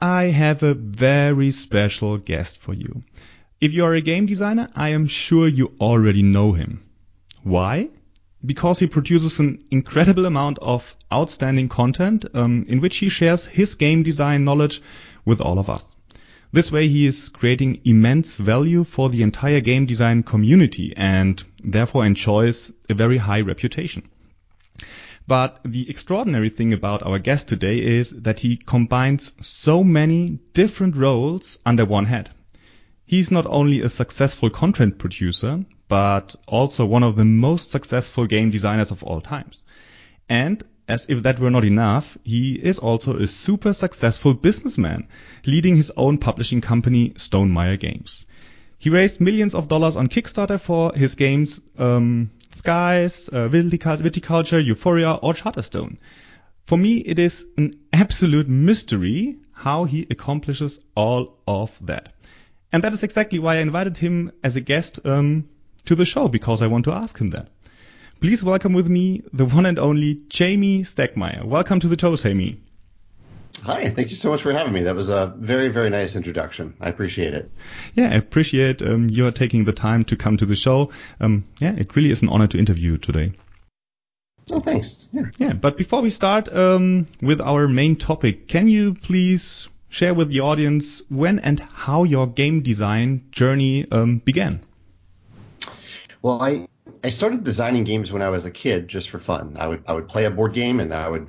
[0.00, 3.02] I have a very special guest for you.
[3.60, 6.84] If you are a game designer, I am sure you already know him.
[7.42, 7.88] Why?
[8.46, 13.74] Because he produces an incredible amount of outstanding content um, in which he shares his
[13.74, 14.80] game design knowledge
[15.24, 15.96] with all of us.
[16.52, 22.06] This way he is creating immense value for the entire game design community and therefore
[22.06, 24.08] enjoys a very high reputation.
[25.28, 30.96] But the extraordinary thing about our guest today is that he combines so many different
[30.96, 32.30] roles under one head.
[33.04, 38.50] He's not only a successful content producer, but also one of the most successful game
[38.50, 39.60] designers of all times.
[40.30, 45.08] And as if that were not enough, he is also a super successful businessman,
[45.44, 48.26] leading his own publishing company, Stonemaier Games.
[48.78, 52.30] He raised millions of dollars on Kickstarter for his games um,
[52.62, 55.98] Scythe, uh, Viticulture, Euphoria, or Charterstone.
[56.66, 62.12] For me, it is an absolute mystery how he accomplishes all of that.
[62.72, 65.48] And that is exactly why I invited him as a guest um,
[65.86, 67.48] to the show, because I want to ask him that.
[68.20, 71.44] Please welcome with me the one and only Jamey Stegmaier.
[71.44, 72.58] Welcome to the show, Jamey.
[73.64, 74.82] Hi, thank you so much for having me.
[74.82, 76.74] That was a very, very nice introduction.
[76.80, 77.50] I appreciate it.
[77.94, 80.90] Yeah, I appreciate um, your taking the time to come to the show.
[81.20, 83.32] Um, yeah, it really is an honor to interview you today.
[84.50, 85.08] Oh, thanks.
[85.12, 90.14] Yeah, yeah but before we start um, with our main topic, can you please share
[90.14, 94.60] with the audience when and how your game design journey um, began?
[96.22, 96.68] Well, I
[97.04, 99.56] I started designing games when I was a kid, just for fun.
[99.58, 101.28] I would I would play a board game and I would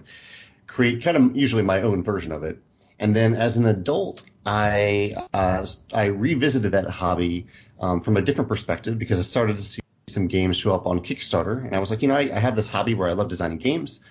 [0.70, 2.60] create kind of usually my own version of it.
[3.00, 7.48] And then as an adult, I uh, I revisited that hobby
[7.80, 11.02] um, from a different perspective because I started to see some games show up on
[11.02, 13.30] Kickstarter, and I was like, you know, I, I have this hobby where I love
[13.30, 14.02] designing games.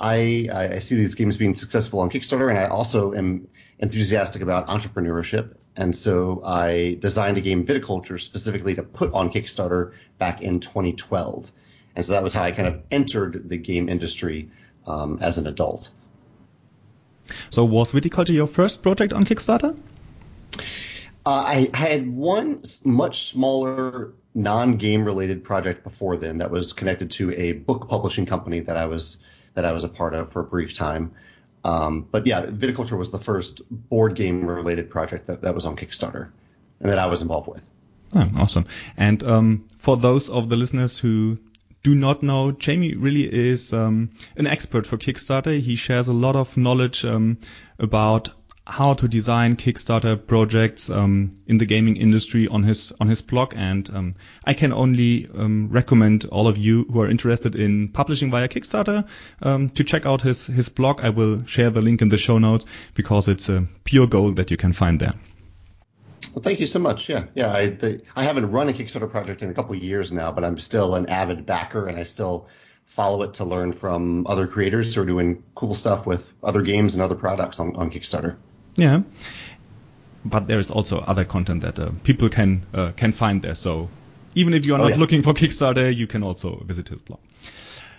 [0.00, 4.68] I, I see these games being successful on Kickstarter, and I also am enthusiastic about
[4.68, 5.54] entrepreneurship.
[5.76, 11.50] And so I designed a game Viticulture specifically to put on Kickstarter back in 2012.
[11.96, 14.50] And so that was how I kind of entered the game industry
[14.86, 15.90] um, as an adult.
[17.50, 19.76] So was Viticulture your first project on Kickstarter?
[21.26, 27.32] Uh, I had one much smaller non-game related project before then that was connected to
[27.32, 29.18] a book publishing company that I was
[29.54, 31.12] that I was a part of for a brief time.
[31.64, 35.76] Um, but yeah, Viticulture was the first board game related project that, that was on
[35.76, 36.30] Kickstarter
[36.80, 37.62] and that I was involved with.
[38.14, 38.66] Oh, awesome.
[38.96, 41.38] And um, for those of the listeners who
[41.88, 45.58] do not know, Jamey really is um, an expert for Kickstarter.
[45.58, 47.38] He shares a lot of knowledge um,
[47.78, 48.28] about
[48.66, 53.54] how to design Kickstarter projects um, in the gaming industry on his on his blog,
[53.56, 58.30] and um, I can only um, recommend all of you who are interested in publishing
[58.30, 59.08] via Kickstarter
[59.40, 61.00] um, to check out his his blog.
[61.00, 64.50] I will share the link in the show notes because it's a pure gold that
[64.50, 65.14] you can find there.
[66.34, 67.08] Well, thank you so much.
[67.08, 67.52] Yeah, yeah.
[67.52, 70.58] I the, I haven't run a Kickstarter project in a couple years now, but I'm
[70.58, 72.48] still an avid backer, and I still
[72.86, 76.94] follow it to learn from other creators who are doing cool stuff with other games
[76.94, 78.36] and other products on, on Kickstarter.
[78.76, 79.02] Yeah,
[80.24, 83.54] but there is also other content that uh, people can uh, can find there.
[83.54, 83.88] So
[84.34, 84.98] even if you are oh, not yeah.
[84.98, 87.20] looking for Kickstarter, you can also visit his blog.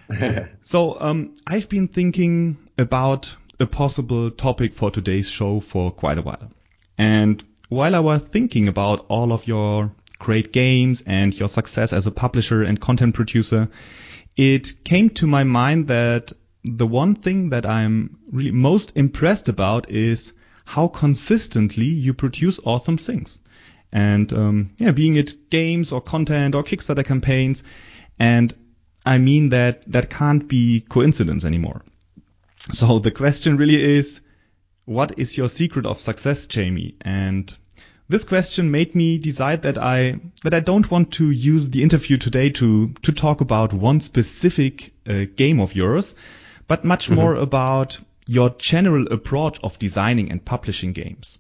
[0.64, 6.22] so um, I've been thinking about a possible topic for today's show for quite a
[6.22, 6.52] while,
[6.98, 12.06] and while I was thinking about all of your great games and your success as
[12.06, 13.70] a publisher and content producer,
[14.36, 16.34] it came to my mind that
[16.64, 20.34] the one thing that I'm really most impressed about is
[20.66, 23.40] how consistently you produce awesome things.
[23.92, 27.64] And um, yeah, being it games or content or Kickstarter campaigns,
[28.20, 28.54] and
[29.06, 31.84] I mean that that can't be coincidence anymore.
[32.72, 34.22] So the question really is,
[34.90, 36.96] what is your secret of success, Jamey?
[37.02, 37.56] And
[38.10, 42.18] this question made me decide that I that I don't want to use the interview
[42.18, 46.16] today to to talk about one specific uh, game of yours,
[46.68, 47.16] but much mm-hmm.
[47.16, 51.38] more about your general approach of designing and publishing games.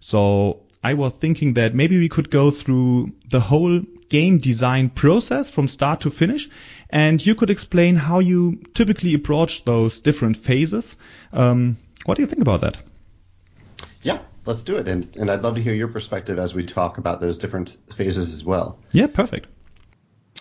[0.00, 5.48] So I was thinking that maybe we could go through the whole game design process
[5.48, 6.48] from start to finish,
[6.90, 10.96] and you could explain how you typically approach those different phases.
[11.32, 12.76] Um, what do you think about that?
[14.02, 14.88] Yeah, let's do it.
[14.88, 18.32] And and I'd love to hear your perspective as we talk about those different phases
[18.32, 18.78] as well.
[18.92, 19.46] Yeah, perfect.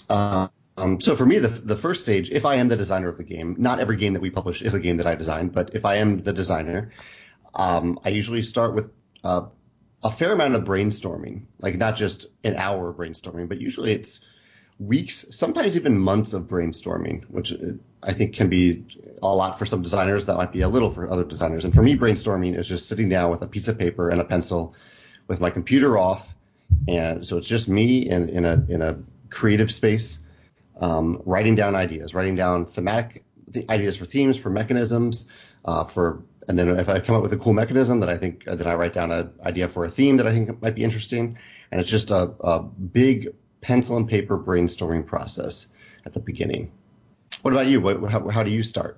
[0.10, 3.24] Um, so for me, the the first stage, if I am the designer of the
[3.24, 5.86] game, not every game that we publish is a game that I designed, but if
[5.86, 6.92] I am the designer,
[7.54, 8.92] um, I usually start with
[9.24, 9.48] uh,
[10.04, 14.22] a fair amount of brainstorming, like not just an hour of brainstorming, but usually it's
[14.80, 17.58] weeks, sometimes even months of brainstorming, which uh,
[18.02, 18.86] I think can be
[19.22, 20.26] a lot for some designers.
[20.26, 21.66] That might be a little for other designers.
[21.66, 24.24] And for me, brainstorming is just sitting down with a piece of paper and a
[24.24, 24.74] pencil
[25.28, 26.34] with my computer off.
[26.88, 28.98] And so it's just me in, in a, in a
[29.30, 30.20] creative space,
[30.80, 33.24] um, writing down ideas, writing down thematic
[33.68, 35.26] ideas for themes, for mechanisms,
[35.66, 38.48] uh, for, and then if I come up with a cool mechanism that I think,
[38.48, 40.84] uh, then I write down an idea for a theme that I think might be
[40.84, 41.38] interesting.
[41.72, 45.68] And it's just a, a big pencil and paper brainstorming process
[46.06, 46.72] at the beginning.
[47.42, 47.82] What about you?
[47.82, 48.98] What, how, how do you start?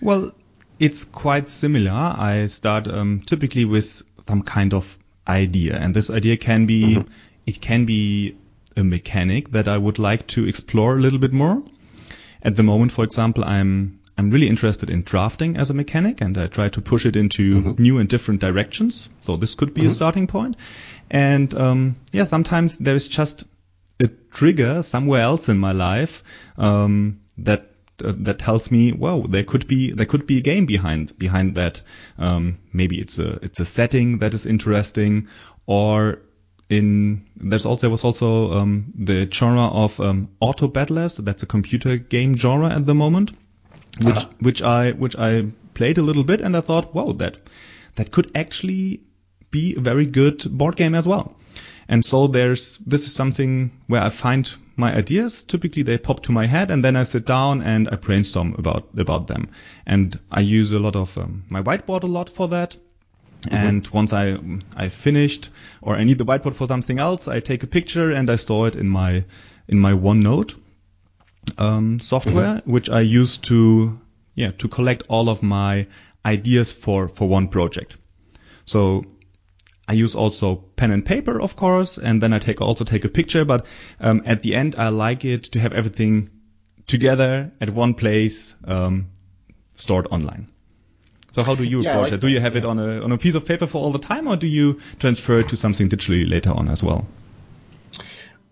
[0.00, 0.32] Well,
[0.78, 1.92] it's quite similar.
[1.92, 7.12] I start um, typically with some kind of idea, and this idea can be mm-hmm.
[7.46, 8.36] it can be
[8.76, 11.62] a mechanic that I would like to explore a little bit more.
[12.42, 16.36] At the moment, for example, I'm I'm really interested in drafting as a mechanic, and
[16.36, 17.82] I try to push it into mm-hmm.
[17.82, 19.08] new and different directions.
[19.22, 19.90] So this could be mm-hmm.
[19.90, 20.56] a starting point.
[21.10, 23.44] And um, yeah, sometimes there is just
[24.04, 26.22] a trigger somewhere else in my life
[26.56, 27.70] um, that
[28.04, 31.54] uh, that tells me, well, there could be there could be a game behind behind
[31.54, 31.80] that.
[32.18, 35.28] Um, maybe it's a it's a setting that is interesting,
[35.66, 36.20] or
[36.68, 41.16] in there's also there was also um, the genre of um, auto battlers.
[41.16, 43.32] That's a computer game genre at the moment,
[44.00, 44.28] which uh-huh.
[44.40, 47.38] which I which I played a little bit, and I thought, wow, that
[47.94, 49.02] that could actually
[49.50, 51.36] be a very good board game as well.
[51.88, 55.42] And so there's, this is something where I find my ideas.
[55.42, 58.88] Typically they pop to my head and then I sit down and I brainstorm about,
[58.96, 59.48] about them.
[59.86, 62.76] And I use a lot of um, my whiteboard a lot for that.
[63.44, 63.54] Mm-hmm.
[63.54, 64.38] And once I
[64.74, 65.50] I finished
[65.82, 68.68] or I need the whiteboard for something else, I take a picture and I store
[68.68, 69.24] it in my
[69.68, 70.54] in my OneNote
[71.58, 72.72] um, software, mm-hmm.
[72.72, 74.00] which I use to
[74.34, 75.86] yeah to collect all of my
[76.24, 77.96] ideas for for one project.
[78.64, 79.04] So
[79.86, 83.08] I use also pen and paper, of course, and then I take also take a
[83.08, 83.44] picture.
[83.44, 83.66] But
[84.00, 86.30] um, at the end, I like it to have everything
[86.86, 89.08] together at one place, um,
[89.74, 90.48] stored online.
[91.32, 92.20] So how do you yeah, approach like it?
[92.20, 92.60] Do you have yeah.
[92.60, 94.80] it on a on a piece of paper for all the time, or do you
[95.00, 97.06] transfer it to something digitally later on as well?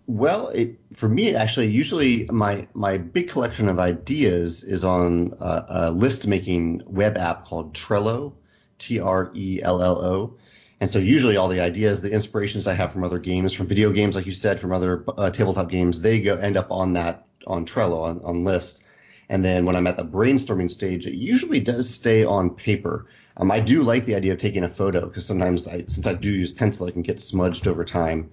[0.05, 5.65] Well, it, for me, actually, usually my my big collection of ideas is on a,
[5.69, 8.33] a list making web app called Trello,
[8.79, 10.35] T R E L L O
[10.83, 13.89] and so usually all the ideas, the inspirations I have from other games, from video
[13.89, 17.25] games, like you said, from other uh, tabletop games, they go end up on that
[17.47, 18.83] on Trello on, on list.
[19.29, 23.05] And then when I'm at the brainstorming stage, it usually does stay on paper.
[23.37, 26.15] Um, I do like the idea of taking a photo because sometimes I, since I
[26.15, 28.31] do use pencil, it can get smudged over time.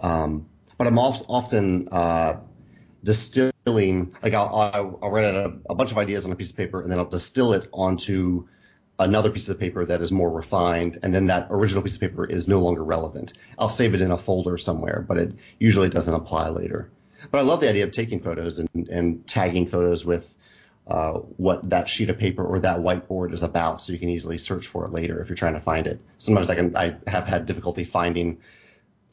[0.00, 0.46] Um,
[0.76, 2.36] but I'm often uh,
[3.02, 6.56] distilling, like I'll, I'll, I'll write a, a bunch of ideas on a piece of
[6.56, 8.46] paper and then I'll distill it onto
[8.98, 12.24] another piece of paper that is more refined, and then that original piece of paper
[12.24, 13.32] is no longer relevant.
[13.58, 16.90] I'll save it in a folder somewhere, but it usually doesn't apply later.
[17.30, 20.34] But I love the idea of taking photos and, and tagging photos with
[20.86, 24.38] uh, what that sheet of paper or that whiteboard is about, so you can easily
[24.38, 26.00] search for it later if you're trying to find it.
[26.18, 28.38] Sometimes I can I have had difficulty finding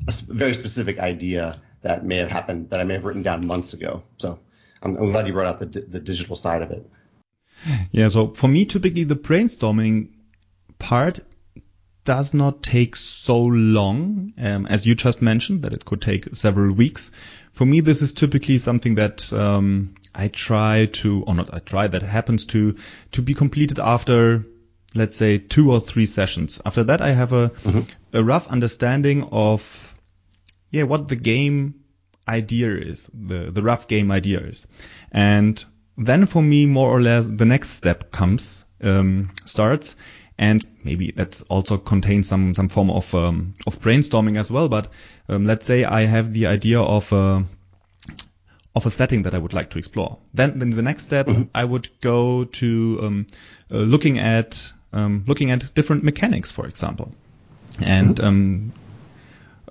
[0.07, 3.73] a very specific idea that may have happened that I may have written down months
[3.73, 4.03] ago.
[4.17, 4.39] So
[4.81, 6.89] I'm, I'm glad you brought out the, the digital side of it.
[7.91, 10.09] Yeah, so for me, typically the brainstorming
[10.79, 11.19] part
[12.05, 16.71] does not take so long, um, as you just mentioned, that it could take several
[16.71, 17.11] weeks.
[17.53, 21.87] For me, this is typically something that um, I try to, or not I try,
[21.87, 22.75] that happens to
[23.13, 24.45] to be completed after,
[24.93, 26.61] let's say, two or three sessions.
[26.63, 27.81] After that, I have a mm-hmm.
[28.13, 29.95] a rough understanding of,
[30.69, 31.75] yeah, what the game
[32.27, 34.67] idea is, the the rough game idea is,
[35.11, 35.63] and
[35.97, 39.95] then for me, more or less, the next step comes, um, starts,
[40.37, 44.67] and maybe that also contains some some form of um, of brainstorming as well.
[44.67, 44.89] But
[45.29, 47.45] um, let's say I have the idea of a
[48.75, 50.17] of a setting that I would like to explore.
[50.33, 51.43] Then, then the next step, mm-hmm.
[51.55, 53.27] I would go to um,
[53.71, 57.13] uh, looking at um, looking at different mechanics, for example,
[57.79, 58.25] and mm-hmm.
[58.25, 58.73] um,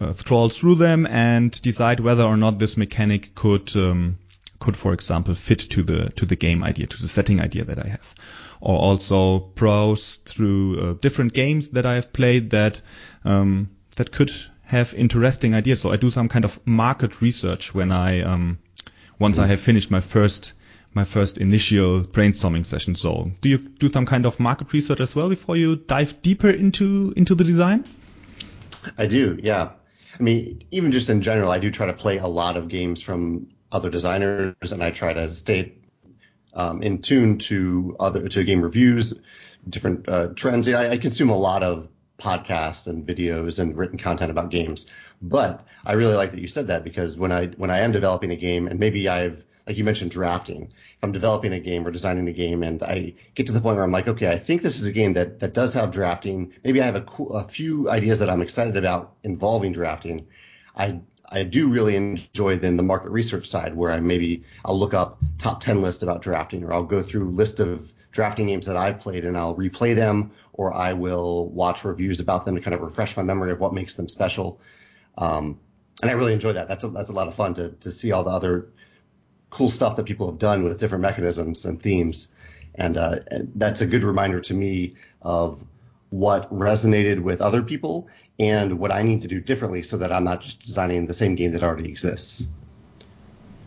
[0.00, 4.18] uh, scroll through them and decide whether or not this mechanic could um,
[4.64, 7.78] could, for example, fit to the to the game idea, to the setting idea that
[7.78, 8.14] I have,
[8.60, 12.80] or also browse through uh, different games that I have played that
[13.24, 15.80] um, that could have interesting ideas.
[15.80, 18.58] So I do some kind of market research when I um,
[19.18, 20.54] once I have finished my first
[20.94, 22.94] my first initial brainstorming session.
[22.94, 26.50] So do you do some kind of market research as well before you dive deeper
[26.50, 27.84] into into the design?
[28.96, 29.72] I do, yeah.
[30.18, 33.02] I mean, even just in general, I do try to play a lot of games
[33.02, 35.74] from other designers, and I try to stay
[36.54, 39.12] um, in tune to other to game reviews,
[39.68, 40.68] different uh, trends.
[40.68, 44.86] I, I consume a lot of podcasts and videos and written content about games.
[45.20, 48.30] But I really like that you said that because when I when I am developing
[48.30, 50.64] a game and maybe I've like you mentioned drafting.
[50.64, 53.76] If I'm developing a game or designing a game and I get to the point
[53.76, 56.52] where I'm like, okay, I think this is a game that that does have drafting.
[56.62, 60.28] Maybe I have a, a few ideas that I'm excited about involving drafting.
[60.76, 61.00] I
[61.34, 65.18] I do really enjoy then the market research side where I maybe I'll look up
[65.38, 69.00] top 10 list about drafting or I'll go through list of drafting games that I've
[69.00, 72.82] played and I'll replay them or I will watch reviews about them to kind of
[72.82, 74.60] refresh my memory of what makes them special.
[75.18, 75.58] Um,
[76.00, 76.68] and I really enjoy that.
[76.68, 78.68] That's a, that's a lot of fun to, to see all the other
[79.50, 82.28] cool stuff that people have done with different mechanisms and themes.
[82.76, 83.16] And, uh,
[83.56, 85.64] that's a good reminder to me of
[86.10, 90.24] what resonated with other people and what I need to do differently so that I'm
[90.24, 92.48] not just designing the same game that already exists.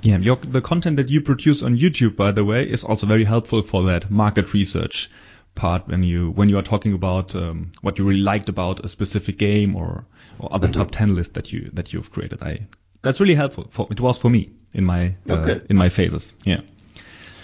[0.01, 3.23] Yeah, your, the content that you produce on YouTube, by the way, is also very
[3.23, 5.09] helpful for that market research
[5.55, 8.87] part when you when you are talking about um, what you really liked about a
[8.87, 10.05] specific game or
[10.39, 10.79] or other mm-hmm.
[10.79, 12.43] top ten list that you that you've created.
[12.43, 12.67] I
[13.01, 13.67] that's really helpful.
[13.71, 16.33] For, it was for me in my uh, in my phases.
[16.45, 16.61] Yeah.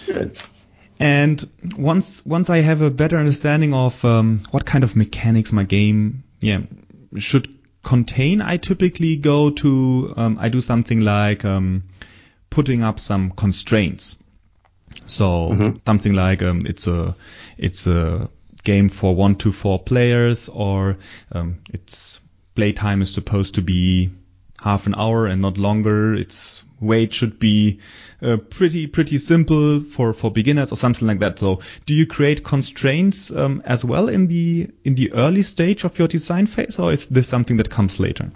[0.06, 0.38] Good.
[1.00, 1.44] And
[1.76, 6.24] once once I have a better understanding of um, what kind of mechanics my game
[6.40, 6.62] yeah
[7.18, 7.48] should
[7.84, 11.84] contain, I typically go to um, I do something like um,
[12.50, 14.16] putting up some constraints.
[15.06, 15.78] So mm-hmm.
[15.86, 17.16] something like um, it's a
[17.58, 18.30] it's a
[18.64, 20.98] game for one to four players, or
[21.32, 22.20] um, its
[22.56, 24.10] playtime is supposed to be
[24.60, 26.14] half an hour and not longer.
[26.14, 27.80] Its weight should be
[28.24, 31.40] uh, pretty pretty simple for for beginners or something like that.
[31.40, 35.98] So, do you create constraints um, as well in the in the early stage of
[36.00, 38.32] your design phase, or is this something that comes later?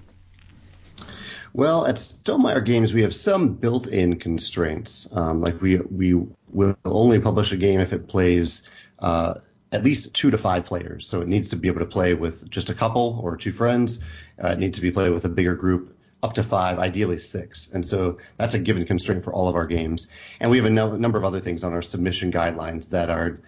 [1.53, 5.08] Well, at Stonemaier Games, we have some built-in constraints.
[5.12, 6.13] Um, like we we
[6.50, 8.63] will only publish a game if it plays
[9.00, 9.36] uh,
[9.72, 11.08] at least two to five players.
[11.08, 14.00] So it needs to be able to play with just a couple or two friends.
[14.41, 17.71] Uh, it needs to be played with a bigger group up to five, ideally six.
[17.71, 20.07] And so that's a given constraint for all of our games.
[20.39, 23.39] And we have a no- number of other things on our submission guidelines that are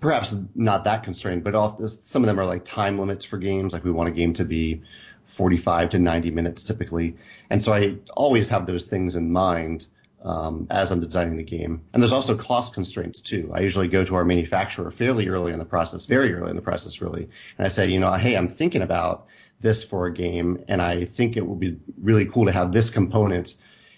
[0.00, 3.72] perhaps not that constrained, but some of them are like time limits for games.
[3.72, 4.82] Like we want a game to be
[5.26, 7.16] 45 to 90 minutes typically.
[7.50, 9.86] And so I always have those things in mind
[10.24, 11.82] um, as I'm designing the game.
[11.92, 13.50] And there's also cost constraints too.
[13.52, 16.62] I usually go to our manufacturer fairly early in the process, very early in the
[16.62, 19.26] process really, and I say, you know, hey, I'm thinking about
[19.62, 22.90] this for a game, and I think it would be really cool to have this
[22.90, 23.54] component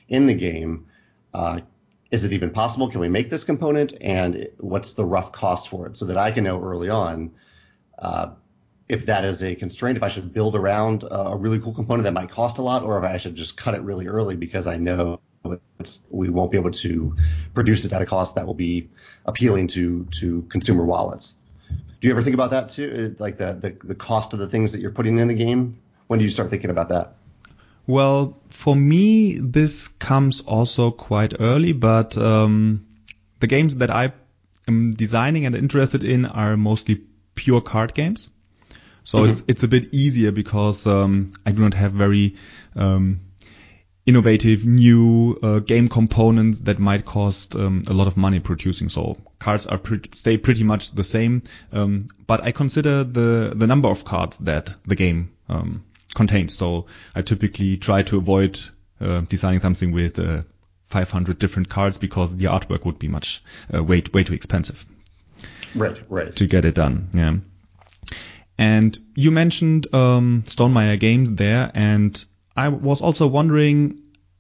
[0.09, 0.87] in the game.
[1.33, 1.61] Uh,
[2.11, 2.91] is it even possible?
[2.91, 3.95] Can we make this component?
[4.01, 7.33] And what's the rough cost for it so that I can know early on
[7.99, 8.29] uh,
[8.89, 12.13] if that is a constraint, if I should build around a really cool component that
[12.13, 14.77] might cost a lot, or if I should just cut it really early because I
[14.77, 15.21] know
[16.11, 17.17] we won't be able to
[17.55, 18.91] produce it at a cost that will be
[19.25, 21.37] appealing to to consumer wallets.
[22.05, 23.15] Do you ever think about that too?
[23.17, 25.79] Uh, like the, the, the cost of the things that you're putting in the game?
[26.07, 27.15] When do you start thinking about that?
[27.87, 32.87] Well, for me, this comes also quite early, but um,
[33.41, 34.13] the games that I
[34.69, 37.01] am designing and interested in are mostly
[37.37, 38.29] pure card games.
[39.05, 39.31] So mm-hmm.
[39.31, 42.37] it's it's a bit easier because um, I do not have very
[42.77, 43.21] um,
[44.07, 48.89] innovative new uh, game components that might cost um, a lot of money producing.
[48.89, 51.43] So cards are pre- stay pretty much the same,
[51.73, 55.85] um, but I consider the the number of cards that the game um,
[56.15, 56.57] contains.
[56.57, 58.61] So I typically try to avoid
[59.01, 60.43] uh, designing something with uh,
[60.89, 63.43] 500 different cards because the artwork would be much
[63.73, 64.85] uh, way way too expensive.
[65.75, 66.35] Right, right.
[66.37, 67.37] To get it done, yeah.
[68.57, 72.25] And you mentioned um, Stonemaier Games there, and
[72.57, 73.99] I was also wondering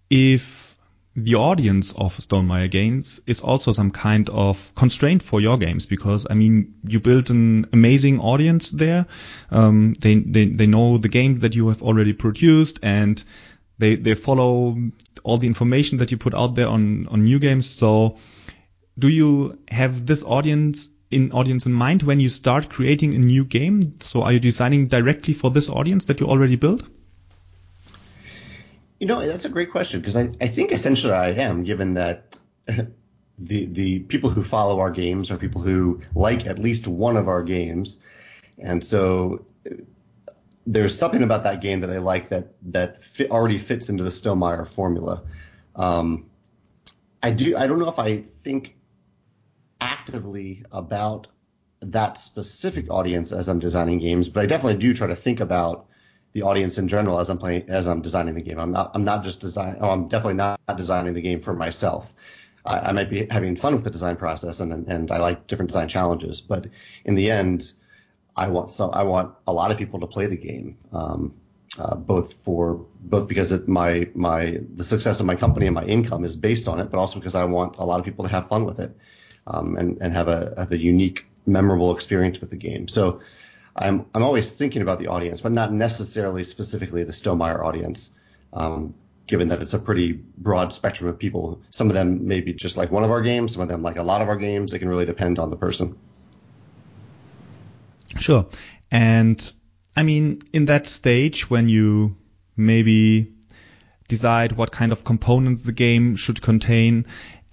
[0.09, 0.77] if
[1.17, 6.27] the audience of Stonemaier Games is also some kind of constraint for your games because
[6.29, 9.07] I mean you built an amazing audience there.
[9.51, 13.23] Um, they, they they know the game that you have already produced and
[13.79, 14.77] they they follow
[15.23, 17.69] all the information that you put out there on on new games.
[17.69, 18.17] So
[18.99, 23.45] do you have this audience in audience in mind when you start creating a new
[23.45, 23.99] game?
[24.01, 26.89] So are you designing directly for this audience that you already built?
[28.99, 32.39] You know, that's a great question because I, I think essentially I am, given that
[32.67, 37.29] the the people who follow our games are people who like at least one of
[37.29, 38.01] our games,
[38.59, 39.45] and so
[40.67, 44.11] there's something about that game that they like that that fit, already fits into the
[44.11, 45.23] Stonemaier formula.
[45.75, 46.31] Um,
[47.23, 47.57] I do.
[47.57, 48.75] I don't know if I think
[49.81, 51.27] actively about
[51.81, 55.87] that specific audience as I'm designing games, but I definitely do try to think about
[56.35, 58.59] the audience in general as I'm playing as I'm designing the game.
[58.59, 59.79] I'm not I'm not just design.
[59.81, 62.13] Oh, I'm definitely not designing the game for myself.
[62.67, 65.71] I, I might be having fun with the design process and and I like different
[65.71, 66.67] design challenges, but
[67.05, 67.73] in the end,
[68.37, 70.77] I want so I want a lot of people to play the game.
[70.93, 71.35] Um,
[71.79, 75.85] uh, both for both because it, my my the success of my company and my
[75.85, 78.31] income is based on it, but also because I want a lot of people to
[78.31, 78.97] have fun with it
[79.47, 82.87] um, and and have a have a unique, memorable experience with the game.
[82.87, 83.21] So
[83.77, 88.11] I'm I'm always thinking about the audience, but not necessarily specifically the Stonemaier audience,
[88.53, 88.95] um,
[89.27, 91.61] given that it's a pretty broad spectrum of people.
[91.71, 94.03] Some of them maybe just like one of our games, some of them like a
[94.03, 94.73] lot of our games.
[94.73, 95.99] It can really depend on the person.
[98.21, 98.47] Sure,
[98.93, 99.53] and
[99.97, 102.17] I mean, in that stage when you
[102.57, 103.33] maybe
[104.07, 107.07] decide what kind of components the game should contain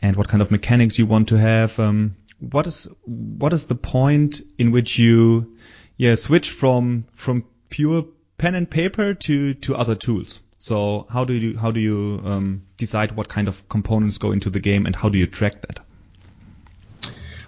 [0.03, 3.75] and what kind of mechanics you want to have, um, what is what is the
[3.75, 5.55] point in which you
[6.01, 8.05] yeah switch from from pure
[8.39, 10.39] pen and paper to to other tools?
[10.57, 14.49] So how do you how do you um, decide what kind of components go into
[14.49, 15.79] the game and how do you track that?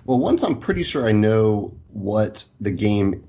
[0.05, 3.23] Well, once I'm pretty sure I know what the game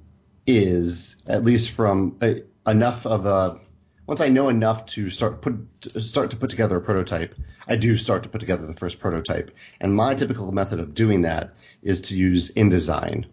[0.47, 3.61] is at least from a, enough of a
[4.07, 5.55] once I know enough to start put
[6.01, 7.35] start to put together a prototype,
[7.67, 9.53] I do start to put together the first prototype.
[9.81, 11.53] And my typical method of doing that
[11.83, 13.25] is to use InDesign.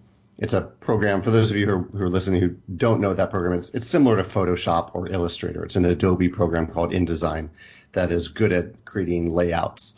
[0.42, 3.10] It's a program for those of you who are, who are listening who don't know
[3.10, 3.70] what that program is.
[3.76, 5.64] It's similar to Photoshop or Illustrator.
[5.64, 7.50] It's an Adobe program called InDesign
[7.94, 9.94] that is good at creating layouts.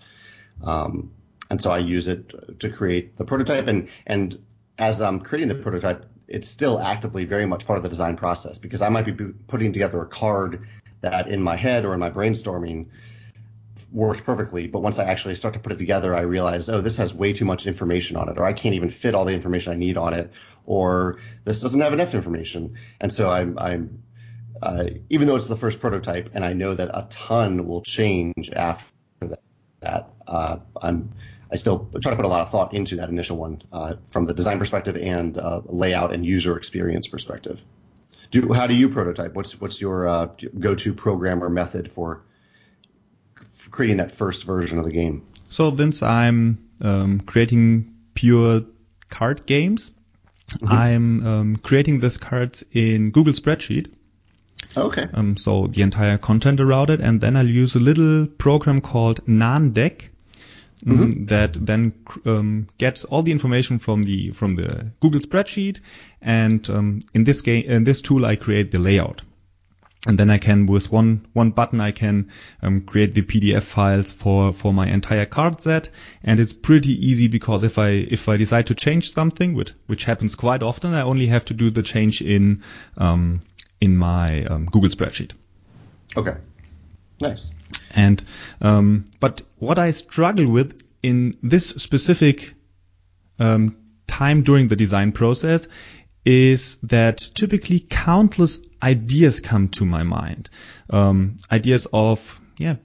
[0.62, 1.12] Um,
[1.50, 3.68] and so I use it to create the prototype.
[3.68, 4.44] And and
[4.78, 8.58] as I'm creating the prototype, it's still actively very much part of the design process
[8.58, 9.14] because I might be
[9.48, 10.68] putting together a card
[11.00, 12.88] that in my head or in my brainstorming
[13.92, 16.98] works perfectly, but once I actually start to put it together, I realize, oh, this
[16.98, 19.74] has way too much information on it, or I can't even fit all the information
[19.74, 20.32] I need on it,
[20.66, 22.76] or this doesn't have enough information.
[23.00, 24.04] And so I'm, I'm
[24.62, 28.50] uh, even though it's the first prototype, and I know that a ton will change
[28.56, 28.86] after
[29.82, 31.14] that, uh, I'm
[31.54, 34.26] I still try to put a lot of thought into that initial one uh, from
[34.26, 37.62] the design perspective and uh, layout and user experience perspective.
[38.32, 39.36] Do, how do you prototype?
[39.36, 42.24] What's what's your uh, go-to program or method for, for,
[43.74, 45.26] creating that first version of the game?
[45.50, 48.62] So since I'm um, creating pure
[49.10, 49.92] card games,
[50.52, 50.72] mm-hmm.
[50.72, 53.92] I'm um, creating these cards in Google Spreadsheet.
[54.78, 55.08] Okay.
[55.14, 59.26] Um, so the entire content around it, and then I'll use a little program called
[59.26, 60.10] Nandeck,
[60.86, 61.26] mm-hmm.
[61.26, 61.94] that then
[62.26, 65.80] um, gets all the information from the from the Google spreadsheet,
[66.22, 69.24] and um, in this game in this tool I create the layout.
[70.06, 72.30] And then I can, with one one button, I can
[72.62, 75.90] um, create the PDF files for for my entire card set,
[76.24, 80.04] and it's pretty easy because if I if I decide to change something, which which
[80.04, 82.64] happens quite often, I only have to do the change in
[82.98, 83.44] um,
[83.80, 85.32] in my um, Google spreadsheet.
[86.18, 86.36] Okay.
[87.22, 87.54] Nice.
[87.92, 88.24] And
[88.62, 92.56] um, but what I struggle with in this specific
[93.40, 95.68] um, time during the design process
[96.26, 100.50] is that typically countless ideas come to my mind.
[100.90, 102.76] Um, ideas of yeah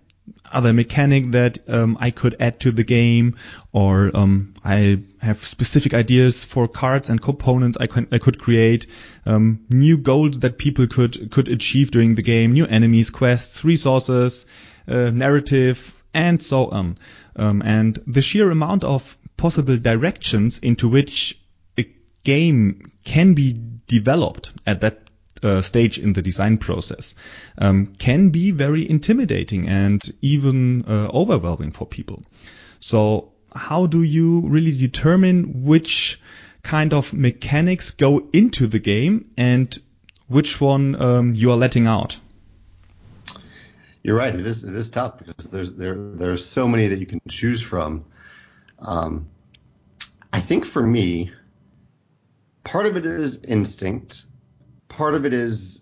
[0.52, 3.36] other mechanic that um, I could add to the game,
[3.72, 8.86] or um, I have specific ideas for cards and components I, can, I could create,
[9.26, 14.46] um, new goals that people could could achieve during the game, new enemies, quests, resources,
[14.86, 16.98] uh, narrative, and so on.
[17.36, 21.40] Um, and the sheer amount of possible directions into which
[21.78, 21.88] a
[22.24, 23.56] game can be
[23.86, 25.07] developed at that
[25.42, 27.14] uh, stage in the design process
[27.58, 32.22] um, can be very intimidating and even uh, overwhelming for people.
[32.80, 36.20] So how do you really determine which
[36.62, 39.80] kind of mechanics go into the game and
[40.26, 42.18] which one um, you are letting out?
[44.02, 44.34] You're right.
[44.34, 47.60] It is it is tough because there's there are so many that you can choose
[47.60, 48.04] from.
[48.78, 49.28] Um,
[50.32, 51.32] I think for me,
[52.64, 54.24] part of it is instinct
[54.88, 55.80] part of it is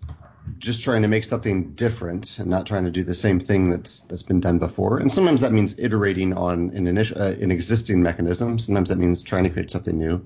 [0.59, 3.99] just trying to make something different and not trying to do the same thing that's
[4.01, 4.97] that's been done before.
[4.97, 8.59] And sometimes that means iterating on an initial, uh, an existing mechanism.
[8.59, 10.25] Sometimes that means trying to create something new.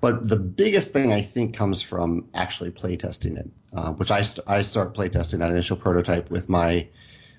[0.00, 4.46] But the biggest thing I think comes from actually playtesting it, uh, which I st-
[4.46, 6.86] I start playtesting that initial prototype with my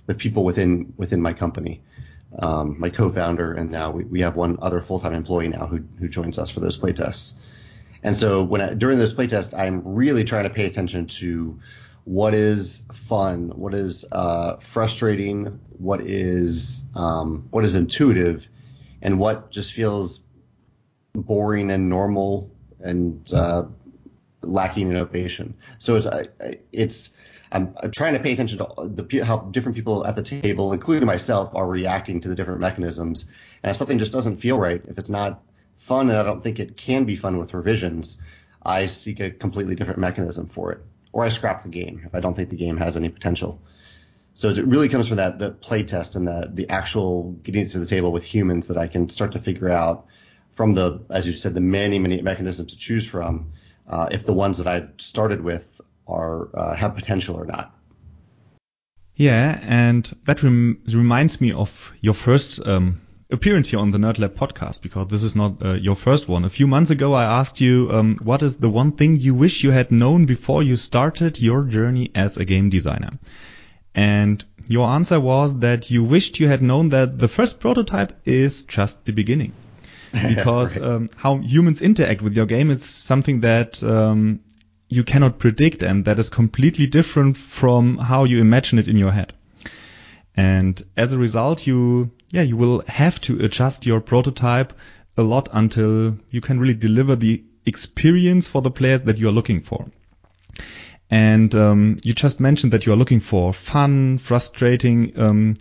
[0.08, 1.82] with people within within my company.
[2.40, 6.08] Um, my co-founder and now we, we have one other full-time employee now who who
[6.08, 7.36] joins us for those playtests.
[8.08, 11.60] And so when I, during those playtests, I'm really trying to pay attention to
[12.06, 18.48] what is fun, what is uh, frustrating, what is um, what is intuitive,
[19.02, 20.22] and what just feels
[21.12, 23.66] boring and normal and uh,
[24.42, 25.56] lacking innovation.
[25.78, 26.30] So it's I,
[26.72, 27.10] it's
[27.52, 31.06] I'm, I'm trying to pay attention to the how different people at the table, including
[31.06, 33.26] myself, are reacting to the different mechanisms.
[33.64, 35.42] And if something just doesn't feel right, if it's not
[35.88, 38.18] fun, and I don't think it can be fun with revisions,
[38.62, 40.80] I seek a completely different mechanism for it,
[41.14, 43.62] or I scrap the game if I don't think the game has any potential.
[44.36, 47.80] So it really comes from that the play test and the the actual getting to
[47.80, 50.06] the table with humans that I can start to figure out
[50.54, 53.54] from the as you said the many many mechanisms to choose from
[53.88, 57.74] uh, if the ones that I've started with are uh, have potential or not.
[59.16, 64.20] Yeah, and that rem- reminds me of your first um, appearance here on the Nerd
[64.20, 66.46] Lab podcast because this is not uh, your first one.
[66.46, 69.64] A few months ago, I asked you um, what is the one thing you wish
[69.64, 73.20] you had known before you started your journey as a game designer.
[73.94, 78.64] And your answer was that you wished you had known that the first prototype is
[78.64, 79.54] just the beginning.
[80.14, 80.88] Because right.
[80.90, 84.40] um, how humans interact with your game is something that um,
[84.88, 89.12] you cannot predict and that is completely different from how you imagine it in your
[89.12, 89.34] head.
[90.38, 94.72] And as a result, you, yeah, you will have to adjust your prototype
[95.18, 99.32] a lot until you can really deliver the experience for the players that you are
[99.32, 99.88] looking for.
[101.10, 105.58] And um, you just mentioned that you are looking for fun, frustrating um,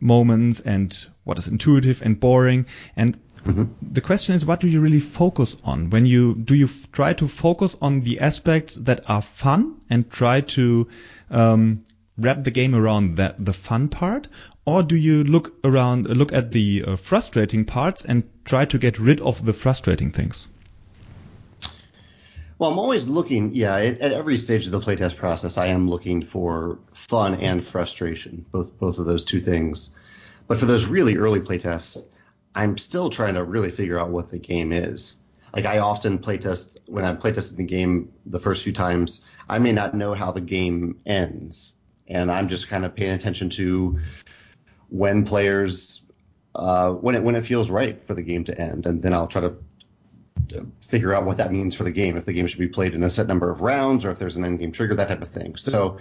[0.00, 2.66] moments, and what is intuitive and boring.
[2.96, 3.64] And mm-hmm.
[3.82, 7.14] the question is, what do you really focus on when you do you f- try
[7.14, 10.86] to focus on the aspects that are fun and try to
[11.30, 11.84] um,
[12.20, 14.28] wrap the game around that the fun part,
[14.64, 18.98] or do you look around look at the uh, frustrating parts and try to get
[18.98, 20.48] rid of the frustrating things?
[22.58, 25.88] Well, I'm always looking, yeah, at, at, every stage of the playtest process, I am
[25.88, 29.90] looking for fun and frustration, both both of those two things.
[30.46, 32.06] But for those really early playtests,
[32.54, 35.16] I'm still trying to really figure out what the game is.
[35.54, 39.72] Like I often playtest when I'm playtesting the game the first few times, I may
[39.72, 41.72] not know how the game ends,
[42.10, 44.00] and I'm just kind of paying attention to
[44.88, 46.04] when players
[46.54, 49.28] uh, when it when it feels right for the game to end, and then I'll
[49.28, 49.56] try to
[50.80, 53.02] figure out what that means for the game, if the game should be played in
[53.02, 55.30] a set number of rounds or if there's an end game trigger, that type of
[55.30, 55.56] thing.
[55.56, 55.98] So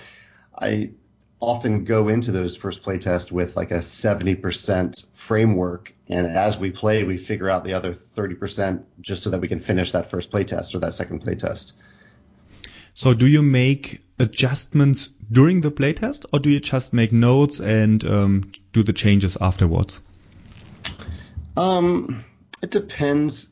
[0.57, 0.91] I
[1.39, 5.93] often go into those first play tests with like a 70% framework.
[6.07, 9.59] And as we play, we figure out the other 30% just so that we can
[9.59, 11.79] finish that first play test or that second play test.
[12.93, 18.03] So do you make adjustments during the playtest or do you just make notes and
[18.05, 20.01] um, do the changes afterwards?
[21.57, 22.23] Um,
[22.61, 23.49] it depends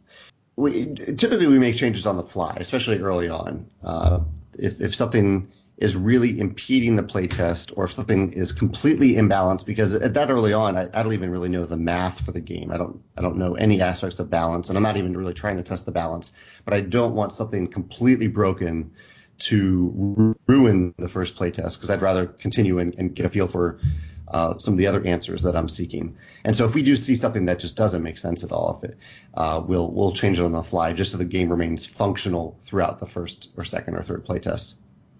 [0.57, 3.69] we typically we make changes on the fly, especially early on.
[3.83, 4.19] Uh,
[4.57, 9.93] if if something is really impeding the playtest, or if something is completely imbalanced, because
[9.93, 12.71] at that early on, I, I, don't even really know the math for the game.
[12.71, 15.57] I don't I don't know any aspects of balance, and I'm not even really trying
[15.57, 16.31] to test the balance.
[16.65, 18.91] But I don't want something completely broken
[19.39, 23.79] to ruin the first playtest because I'd rather continue and, and get a feel for
[24.27, 26.17] uh, some of the other answers that I'm seeking.
[26.43, 28.89] And so if we do see something that just doesn't make sense at all, if
[28.89, 28.97] it,
[29.33, 32.99] uh, we'll we'll change it on the fly just so the game remains functional throughout
[32.99, 34.75] the first or second or third playtest.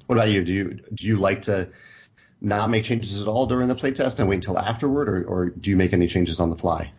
[0.08, 0.44] What about you?
[0.44, 1.70] Do you do you like to
[2.40, 5.70] not make changes at all during the playtest and wait until afterward, or, or do
[5.70, 6.92] you make any changes on the fly?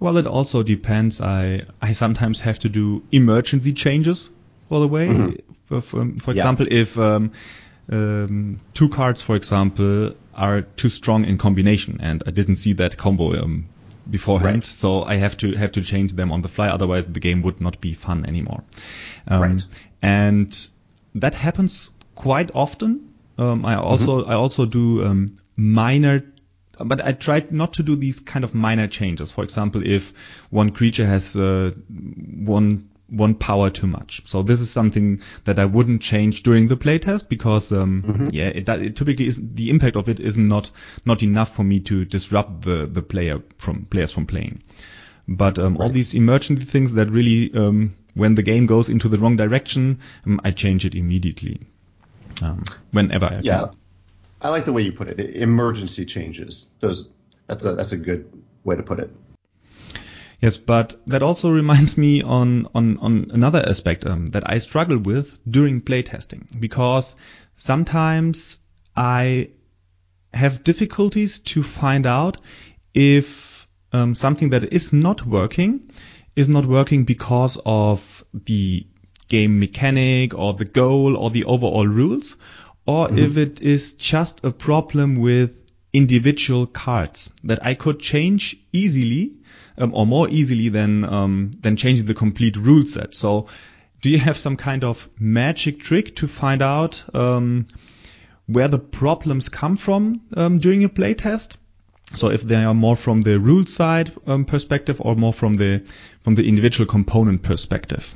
[0.00, 1.20] Well, it also depends.
[1.20, 4.30] I I sometimes have to do emergency changes
[4.68, 5.08] for the way.
[5.08, 5.53] Mm-hmm.
[5.66, 6.80] For, for, example, yeah.
[6.82, 7.32] if um,
[7.90, 12.96] um, two cards, for example, are too strong in combination, and I didn't see that
[12.96, 13.66] combo um,
[14.08, 14.64] beforehand, right.
[14.64, 16.68] so I have to have to change them on the fly.
[16.68, 18.62] Otherwise, the game would not be fun anymore.
[19.26, 19.62] Um, right.
[20.02, 20.68] And
[21.14, 23.14] that happens quite often.
[23.38, 24.30] Um, I also mm-hmm.
[24.30, 26.22] I also do um, minor
[26.78, 29.30] but I tried not to do these kind of minor changes.
[29.30, 30.12] For example, if
[30.50, 34.22] one creature has uh, one one power too much.
[34.26, 38.28] So this is something that I wouldn't change during the playtest because, um, mm-hmm.
[38.32, 40.70] yeah, it, it, typically is the impact of it is not
[41.04, 44.62] not enough for me to disrupt the the player from players from playing.
[45.26, 45.84] But um, right.
[45.84, 50.00] all these emergency things that really, um, when the game goes into the wrong direction,
[50.26, 51.60] um, I change it immediately.
[52.42, 53.60] Um, whenever I yeah.
[53.60, 53.76] Can.
[54.42, 55.18] I like the way you put it.
[55.36, 56.66] Emergency changes.
[56.80, 57.08] Those
[57.46, 58.30] that's a that's a good
[58.64, 59.10] way to put it.
[60.44, 64.98] Yes, but that also reminds me on on on another aspect um, that I struggle
[64.98, 67.16] with during playtesting because
[67.56, 68.58] sometimes
[68.94, 69.52] I
[70.34, 72.36] have difficulties to find out
[72.92, 75.90] if um, something that is not working
[76.36, 78.86] is not working because of the
[79.28, 82.36] game mechanic or the goal or the overall rules,
[82.84, 83.16] or mm-hmm.
[83.16, 85.56] if it is just a problem with
[85.94, 89.38] individual cards that I could change easily
[89.78, 93.14] um, or more easily than um, than changing the complete rule set.
[93.14, 93.46] So,
[94.02, 97.66] do you have some kind of magic trick to find out um,
[98.46, 101.56] where the problems come from um, during a playtest.
[102.16, 105.82] So if they are more from the rule side um, perspective or more from the
[106.20, 108.14] from the individual component perspective.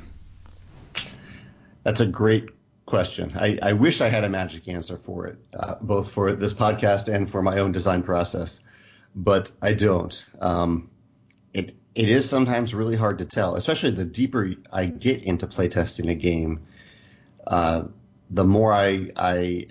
[1.83, 2.49] That's a great
[2.85, 3.33] question.
[3.35, 7.13] I, I wish I had a magic answer for it, uh, both for this podcast
[7.13, 8.61] and for my own design process,
[9.15, 10.25] but I don't.
[10.39, 10.88] Um,
[11.53, 16.09] it it is sometimes really hard to tell, especially the deeper I get into playtesting
[16.09, 16.61] a game.
[17.45, 17.83] Uh,
[18.29, 19.67] the more I I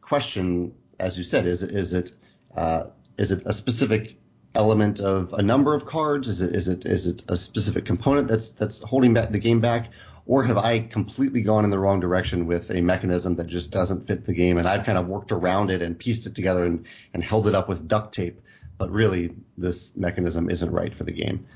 [0.00, 2.12] question, as you said, is is it
[2.56, 2.84] uh,
[3.18, 4.16] is it a specific
[4.54, 6.28] element of a number of cards?
[6.28, 9.60] Is it is it is it a specific component that's that's holding back the game
[9.60, 9.90] back?
[10.28, 14.08] Or have I completely gone in the wrong direction with a mechanism that just doesn't
[14.08, 16.84] fit the game and I've kind of worked around it and pieced it together and,
[17.14, 18.40] and held it up with duct tape,
[18.78, 21.46] but really this mechanism isn't right for the game.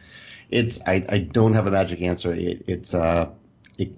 [0.49, 2.33] It's I, I don't have a magic answer.
[2.33, 3.31] It, it's uh
[3.79, 3.93] it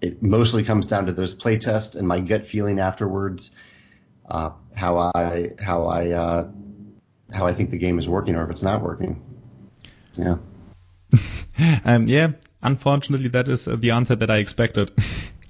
[0.00, 3.50] it mostly comes down to those play tests and my gut feeling afterwards,
[4.28, 6.48] uh, how I how I uh,
[7.32, 9.22] how I think the game is working or if it's not working.
[10.14, 10.36] Yeah.
[11.84, 14.92] um, yeah, unfortunately, that is uh, the answer that I expected.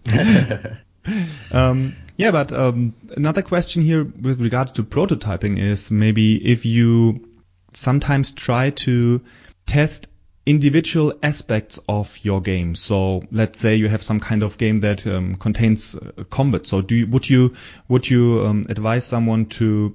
[1.52, 7.28] um, yeah, but um, another question here with regard to prototyping is maybe if you
[7.72, 9.20] sometimes try to
[9.66, 10.08] test
[10.46, 12.74] individual aspects of your game.
[12.74, 16.66] So let's say you have some kind of game that um, contains uh, combat.
[16.66, 17.54] So do you, would you
[17.88, 19.94] would you um, advise someone to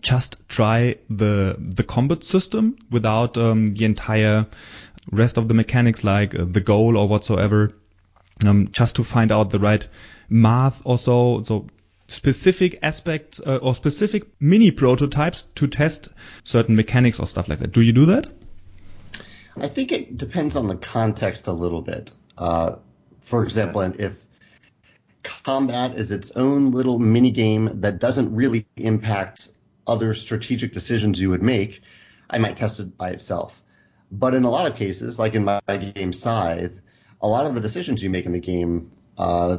[0.00, 4.46] just try the the combat system without um, the entire
[5.12, 7.74] rest of the mechanics like uh, the goal or whatsoever,
[8.46, 9.88] um, just to find out the right
[10.28, 11.42] math or so.
[11.44, 11.66] So
[12.08, 16.08] specific aspects uh, or specific mini prototypes to test
[16.44, 17.72] certain mechanics or stuff like that.
[17.72, 18.26] Do you do that?
[19.56, 22.12] I think it depends on the context a little bit.
[22.36, 22.76] Uh,
[23.22, 24.14] for example, if
[25.22, 29.48] combat is its own little mini game that doesn't really impact
[29.86, 31.82] other strategic decisions you would make,
[32.30, 33.60] I might test it by itself.
[34.10, 36.80] But in a lot of cases, like in my game Scythe,
[37.20, 39.58] a lot of the decisions you make in the game uh,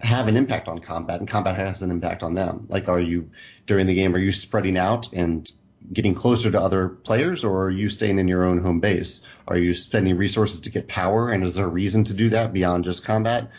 [0.00, 2.66] have an impact on combat, and combat has an impact on them.
[2.68, 3.30] Like, are you
[3.66, 5.50] during the game, are you spreading out and
[5.92, 9.22] getting closer to other players, or are you staying in your own home base?
[9.48, 12.52] Are you spending resources to get power, and is there a reason to do that
[12.52, 13.50] beyond just combat,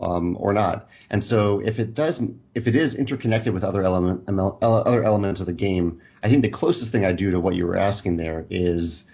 [0.00, 0.88] um, or not?
[1.10, 5.46] And so, if it doesn't, if it is interconnected with other element, other elements of
[5.46, 8.46] the game, I think the closest thing I do to what you were asking there
[8.50, 9.04] is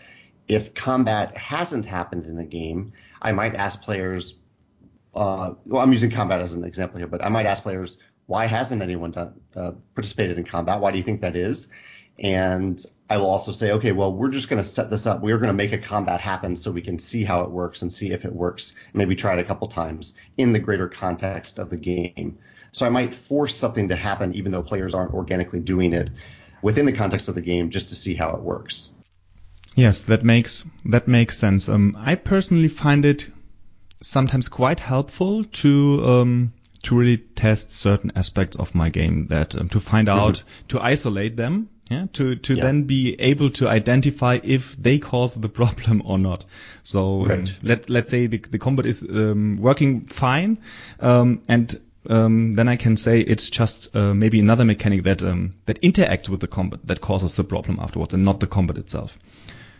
[0.48, 4.34] if combat hasn't happened in the game, I might ask players.
[5.14, 8.46] Uh, well, I'm using combat as an example here, but I might ask players, why
[8.46, 10.80] hasn't anyone done, uh, participated in combat?
[10.80, 11.68] Why do you think that is?
[12.18, 15.20] And I will also say, okay, well, we're just going to set this up.
[15.20, 17.92] We're going to make a combat happen so we can see how it works and
[17.92, 18.74] see if it works.
[18.92, 22.38] Maybe try it a couple times in the greater context of the game.
[22.72, 26.10] So I might force something to happen even though players aren't organically doing it
[26.62, 28.90] within the context of the game just to see how it works.
[29.76, 31.68] Yes, that makes that makes sense.
[31.68, 33.28] Um, I personally find it
[34.04, 39.68] sometimes quite helpful to um, to really test certain aspects of my game that um,
[39.70, 40.18] to find mm-hmm.
[40.18, 42.62] out to isolate them yeah, to to yeah.
[42.62, 46.44] then be able to identify if they cause the problem or not.
[46.82, 50.58] So um, let let's say the the combat is um, working fine,
[51.00, 55.54] um, and um, then I can say it's just uh, maybe another mechanic that um,
[55.66, 59.18] that interacts with the combat that causes the problem afterwards, and not the combat itself.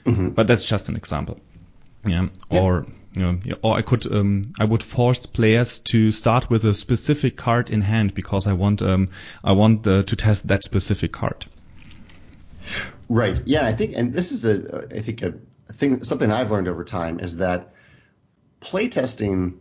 [0.05, 0.31] Mm-hmm.
[0.31, 1.41] But that's just an example.
[2.05, 2.29] Yeah.
[2.51, 2.61] yeah.
[2.61, 2.87] Or
[3.23, 7.71] know, or I could um, I would force players to start with a specific card
[7.71, 9.09] in hand because I want um,
[9.43, 11.47] I want uh, to test that specific card.
[13.09, 13.41] Right.
[13.45, 13.67] Yeah.
[13.67, 15.35] I think, and this is a I think a
[15.75, 17.75] thing something I've learned over time is that
[18.61, 19.59] playtesting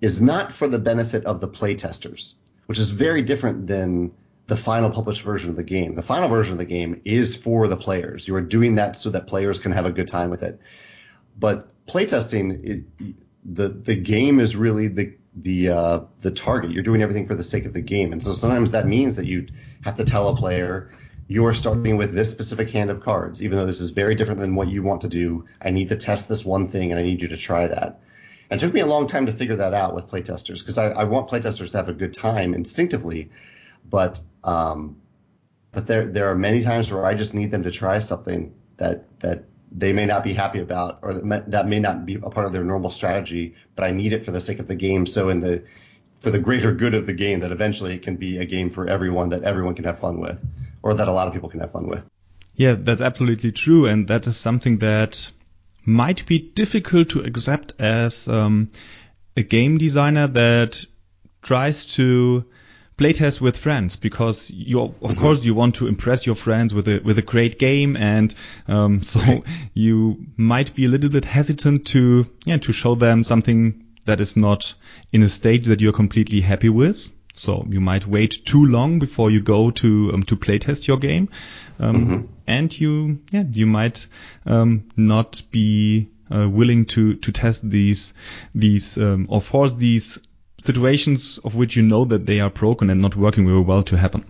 [0.00, 2.34] is not for the benefit of the playtesters,
[2.66, 4.12] which is very different than
[4.46, 5.94] the final published version of the game.
[5.94, 8.28] The final version of the game is for the players.
[8.28, 10.60] You are doing that so that players can have a good time with it.
[11.38, 12.84] But playtesting,
[13.44, 16.72] the the game is really the the uh, the target.
[16.72, 19.26] You're doing everything for the sake of the game, and so sometimes that means that
[19.26, 19.48] you
[19.84, 20.90] have to tell a player
[21.28, 24.54] you're starting with this specific hand of cards, even though this is very different than
[24.54, 25.44] what you want to do.
[25.60, 28.00] I need to test this one thing, and I need you to try that.
[28.48, 30.90] And it took me a long time to figure that out with playtesters because I,
[30.90, 33.30] I want playtesters to have a good time instinctively,
[33.84, 34.96] but um,
[35.72, 39.04] but there there are many times where I just need them to try something that
[39.20, 42.52] that they may not be happy about or that may, not be a part of
[42.52, 45.06] their normal strategy, but I need it for the sake of the game.
[45.06, 45.64] So in the
[46.20, 48.88] for the greater good of the game, that eventually it can be a game for
[48.88, 50.38] everyone that everyone can have fun with,
[50.82, 52.02] or that a lot of people can have fun with.
[52.54, 55.30] Yeah, that's absolutely true, and that is something that
[55.84, 58.70] might be difficult to accept as um,
[59.36, 60.84] a game designer that
[61.42, 62.46] tries to
[62.98, 65.20] playtest with friends because you of mm-hmm.
[65.20, 68.34] course you want to impress your friends with a with a great game and
[68.68, 69.42] um, so right.
[69.74, 74.36] you might be a little bit hesitant to yeah to show them something that is
[74.36, 74.74] not
[75.12, 77.12] in a stage that you're completely happy with.
[77.34, 81.28] So you might wait too long before you go to um, to playtest your game,
[81.78, 82.26] um, mm-hmm.
[82.46, 84.06] and you yeah you might
[84.46, 88.14] um, not be uh, willing to to test these
[88.54, 90.18] these um, or force these
[90.66, 93.96] situations of which you know that they are broken and not working very well to
[93.96, 94.24] happen.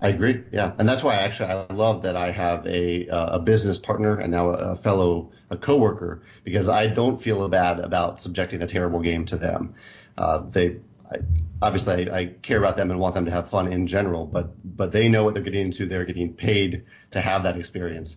[0.00, 0.42] I agree.
[0.52, 4.18] Yeah, and that's why actually I love that I have a uh, a business partner
[4.18, 8.66] and now a, a fellow a coworker because I don't feel bad about subjecting a
[8.66, 9.74] terrible game to them.
[10.18, 10.76] Uh, they
[11.10, 11.16] I,
[11.62, 14.50] obviously I, I, care about them and want them to have fun in general, but
[14.64, 15.86] but they know what they're getting into.
[15.86, 18.16] They're getting paid to have that experience,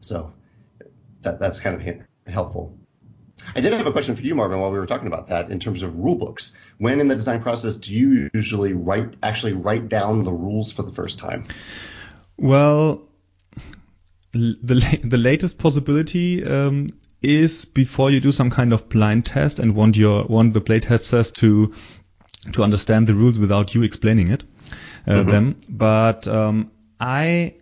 [0.00, 0.32] so
[1.22, 2.78] that that's kind of helpful.
[3.54, 5.58] I did have a question for you, Marvin, while we were talking about that in
[5.58, 6.54] terms of rule books.
[6.78, 10.82] When in the design process do you usually write actually write down the rules for
[10.82, 11.44] the first time?
[12.36, 13.08] Well,
[14.32, 16.88] the the latest possibility um,
[17.22, 21.32] is before you do some kind of blind test and want your want the playtesters
[21.34, 21.74] to
[22.52, 24.44] to understand the rules without you explaining it
[25.06, 25.30] uh, mm-hmm.
[25.30, 25.60] them.
[25.68, 27.54] But um, I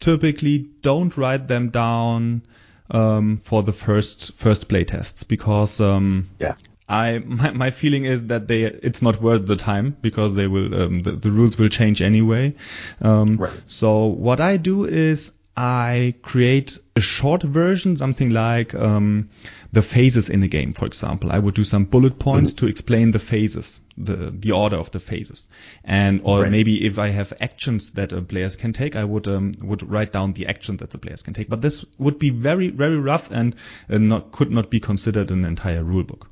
[0.00, 2.42] typically don't write them down
[2.90, 6.54] um, for the first first play tests because um, yeah.
[6.88, 10.74] I my, my feeling is that they it's not worth the time because they will
[10.82, 12.54] um, the, the rules will change anyway.
[13.02, 13.52] Um, right.
[13.66, 19.30] So what I do is I create a short version, something like um,
[19.72, 21.32] the phases in a game, for example.
[21.32, 25.00] I would do some bullet points to explain the phases, the the order of the
[25.00, 25.50] phases,
[25.84, 26.50] and or right.
[26.50, 30.12] maybe if I have actions that uh, players can take, I would um, would write
[30.12, 31.48] down the action that the players can take.
[31.48, 33.54] But this would be very very rough and
[33.90, 36.28] uh, not could not be considered an entire rule book.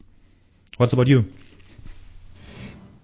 [0.77, 1.27] What's about you?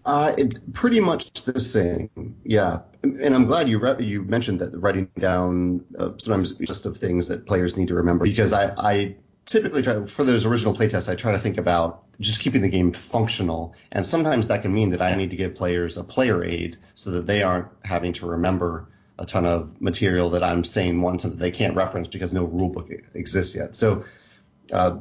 [0.04, 2.10] Uh, it's pretty much the same,
[2.44, 2.80] yeah.
[3.02, 7.28] And I'm glad you re- you mentioned that writing down uh, sometimes just of things
[7.28, 11.14] that players need to remember because I, I typically try for those original playtests, I
[11.14, 13.74] try to think about just keeping the game functional.
[13.90, 17.10] And sometimes that can mean that I need to give players a player aid so
[17.12, 21.32] that they aren't having to remember a ton of material that I'm saying once and
[21.32, 23.76] that they can't reference because no rule book exists yet.
[23.76, 24.04] So
[24.72, 24.98] uh,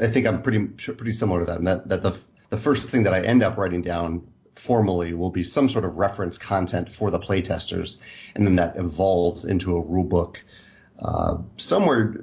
[0.00, 1.58] I think I'm pretty pretty similar to that.
[1.58, 2.18] And that, that the
[2.50, 5.96] the first thing that I end up writing down formally will be some sort of
[5.96, 7.98] reference content for the playtesters,
[8.34, 10.40] and then that evolves into a rule book
[10.98, 12.14] uh, somewhere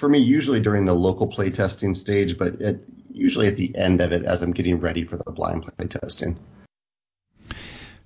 [0.00, 2.76] for me, usually during the local playtesting stage, but at,
[3.12, 6.36] usually at the end of it as I'm getting ready for the blind playtesting.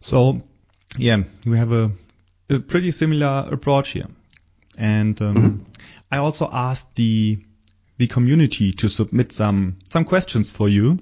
[0.01, 0.43] So,
[0.99, 1.93] yeah, we have a,
[2.51, 4.09] a pretty similar approach here.
[4.77, 5.63] And um, mm-hmm.
[6.11, 7.39] I also asked the
[7.97, 10.99] the community to submit some some questions for you.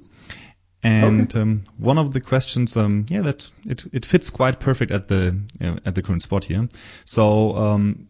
[0.82, 1.40] And okay.
[1.40, 5.40] um, one of the questions, um, yeah, that it, it fits quite perfect at the
[5.60, 6.68] uh, at the current spot here.
[7.06, 8.08] So um,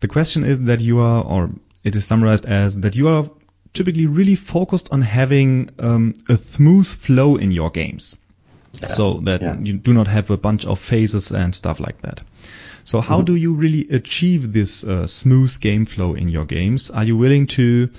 [0.00, 1.50] the question is that you are, or
[1.84, 3.30] it is summarized as that you are
[3.72, 8.16] typically really focused on having um, a smooth flow in your games.
[8.80, 8.88] Yeah.
[8.88, 9.56] So that yeah.
[9.58, 12.22] you do not have a bunch of phases and stuff like that.
[12.84, 13.26] So how mm-hmm.
[13.26, 16.90] do you really achieve this uh, smooth game flow in your games?
[16.90, 17.90] Are you willing to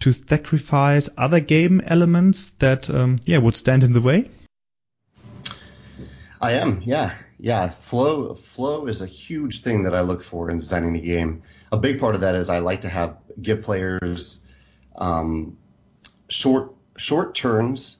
[0.00, 4.30] to sacrifice other game elements that um, yeah would stand in the way?
[6.40, 7.70] I am, yeah, yeah.
[7.70, 11.76] Flow flow is a huge thing that I look for in designing a game a
[11.76, 14.40] big part of that is I like to have give players
[14.96, 15.58] um,
[16.28, 17.98] short short turns,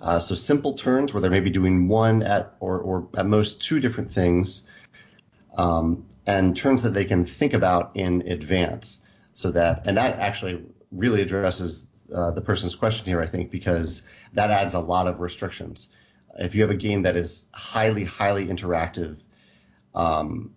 [0.00, 3.80] uh, so simple turns where they're maybe doing one at or or at most two
[3.80, 4.68] different things,
[5.56, 9.02] um, and turns that they can think about in advance.
[9.34, 14.02] So that and that actually really addresses uh, the person's question here, I think, because
[14.32, 15.88] that adds a lot of restrictions.
[16.38, 19.18] If you have a game that is highly highly interactive,
[19.94, 20.54] um,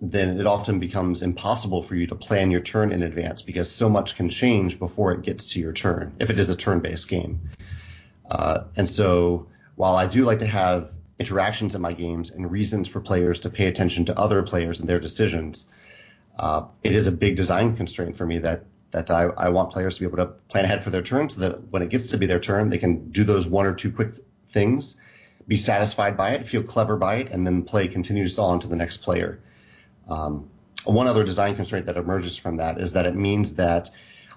[0.00, 3.88] then it often becomes impossible for you to plan your turn in advance because so
[3.88, 7.50] much can change before it gets to your turn if it is a turn-based game.
[8.30, 12.88] Uh, and so while I do like to have interactions in my games and reasons
[12.88, 15.66] for players to pay attention to other players and their decisions,
[16.38, 19.96] uh, it is a big design constraint for me that that I, I want players
[19.96, 22.18] to be able to plan ahead for their turn so that when it gets to
[22.18, 24.14] be their turn, they can do those one or two quick
[24.52, 24.96] things,
[25.46, 28.76] be satisfied by it, feel clever by it, and then play continues on to the
[28.76, 29.40] next player.
[30.08, 30.50] Um,
[30.84, 33.90] one other design constraint that emerges from that is that it means that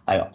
[0.08, 0.30] I,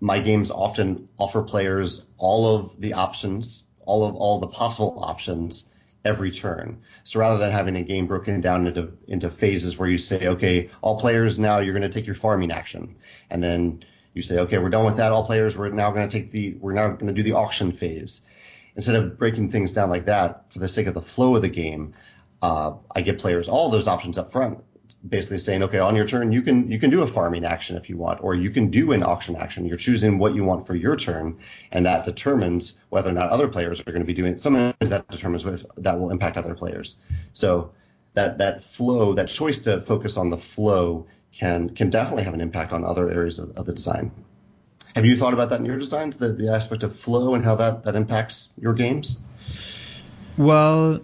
[0.00, 5.68] my games often offer players all of the options, all of all the possible options
[6.04, 6.80] every turn.
[7.04, 10.70] So rather than having a game broken down into into phases where you say, okay,
[10.80, 12.96] all players now you're going to take your farming action,
[13.30, 13.84] and then
[14.14, 15.12] you say, okay, we're done with that.
[15.12, 17.72] All players, we're now going to take the we're now going to do the auction
[17.72, 18.22] phase,
[18.76, 21.48] instead of breaking things down like that for the sake of the flow of the
[21.48, 21.94] game,
[22.42, 24.62] uh, I give players all those options up front,
[25.08, 27.88] basically saying, okay, on your turn you can you can do a farming action if
[27.88, 29.66] you want, or you can do an auction action.
[29.66, 31.38] You're choosing what you want for your turn,
[31.72, 34.38] and that determines whether or not other players are going to be doing.
[34.38, 36.96] Sometimes that determines if that will impact other players.
[37.32, 37.72] So
[38.14, 42.40] that that flow, that choice to focus on the flow can can definitely have an
[42.40, 44.10] impact on other areas of, of the design.
[44.94, 47.56] Have you thought about that in your designs, the, the aspect of flow and how
[47.56, 49.20] that, that impacts your games?
[50.36, 51.02] Well,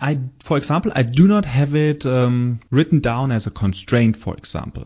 [0.00, 4.34] I, for example, I do not have it um, written down as a constraint, for
[4.34, 4.84] example,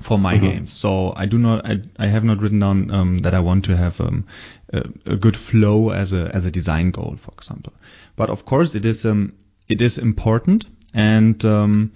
[0.00, 0.46] for my mm-hmm.
[0.46, 0.72] games.
[0.72, 3.76] So I do not, I, I have not written down um, that I want to
[3.76, 4.26] have um,
[4.72, 7.72] a, a, good flow as a as a design goal, for example.
[8.16, 9.34] But of course, it is um,
[9.68, 11.92] it is important, and um,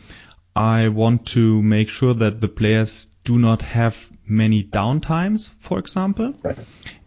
[0.54, 6.34] I want to make sure that the players do not have many downtimes, for example.
[6.42, 6.58] Right.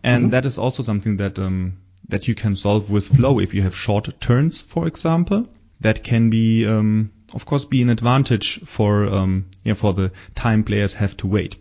[0.04, 0.32] And mm-hmm.
[0.32, 1.78] that is also something that um,
[2.10, 5.48] that you can solve with flow if you have short turns, for example.
[5.82, 10.64] That can be, um, of course, be an advantage for um, yeah, for the time
[10.64, 11.56] players have to wait.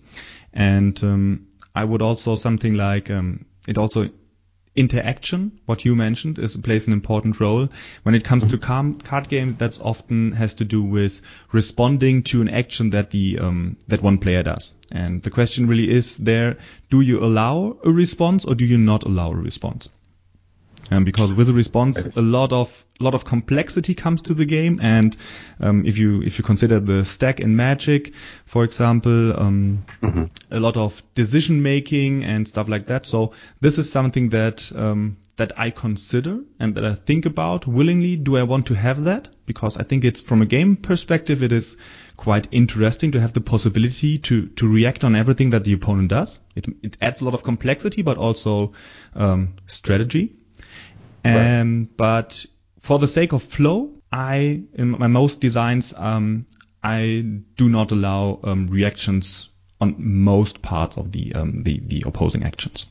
[0.52, 4.10] And um, I would also something like um, it also
[4.74, 7.68] interaction, what you mentioned, is plays an important role.
[8.04, 8.98] When it comes to mm-hmm.
[8.98, 11.20] card games, that's often has to do with
[11.52, 14.76] responding to an action that the um, that one player does.
[14.90, 16.56] And the question really is there:
[16.90, 19.90] Do you allow a response or do you not allow a response?
[20.90, 24.46] Um, because with a response, a lot of a lot of complexity comes to the
[24.46, 25.16] game, and
[25.60, 28.12] um, if you if you consider the stack in Magic,
[28.46, 30.24] for example, um, mm-hmm.
[30.50, 33.06] a lot of decision making and stuff like that.
[33.06, 38.16] So this is something that um, that I consider and that I think about willingly.
[38.16, 39.28] Do I want to have that?
[39.46, 41.76] Because I think it's from a game perspective, it is
[42.16, 46.40] quite interesting to have the possibility to to react on everything that the opponent does.
[46.56, 48.72] It it adds a lot of complexity, but also
[49.14, 50.34] um, strategy.
[51.24, 51.96] Um, right.
[51.96, 52.46] But
[52.80, 56.46] for the sake of flow, I in my most designs um,
[56.82, 57.24] I
[57.56, 59.50] do not allow um, reactions
[59.80, 62.86] on most parts of the, um, the the opposing actions.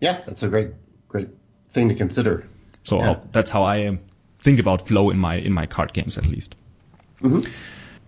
[0.00, 0.70] Yeah, that's a great
[1.08, 1.28] great
[1.70, 2.46] thing to consider.
[2.84, 3.16] So yeah.
[3.32, 4.00] that's how I um,
[4.38, 6.54] think about flow in my in my card games at least.
[7.22, 7.50] Mm-hmm.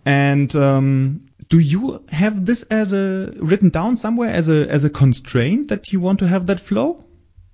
[0.06, 4.90] And um, do you have this as a written down somewhere as a as a
[4.90, 7.04] constraint that you want to have that flow?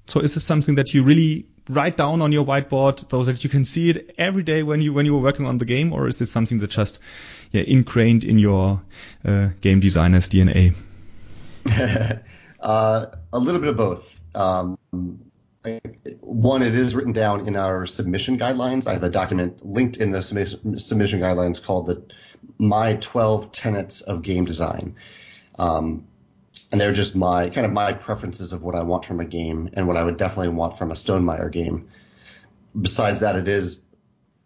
[0.07, 3.51] So is this something that you really write down on your whiteboard so that you
[3.51, 6.09] can see it every day when you when you were working on the game, or
[6.09, 7.01] is it something that just
[7.53, 8.83] yeah, ingrained in your
[9.25, 10.75] uh, game designer's DNA?
[12.61, 14.21] uh, a little bit of both.
[14.35, 14.79] Um,
[16.21, 18.87] one, it is written down in our submission guidelines.
[18.87, 22.05] I have a document linked in the submission guidelines called the
[22.59, 24.95] My 12 Tenets of Game Design.
[25.59, 26.07] Um,
[26.77, 29.71] and they're just my kind of my preferences of what I want from a game
[29.73, 31.89] and what I would definitely want from a Stonemaier game.
[32.79, 33.81] Besides that, it is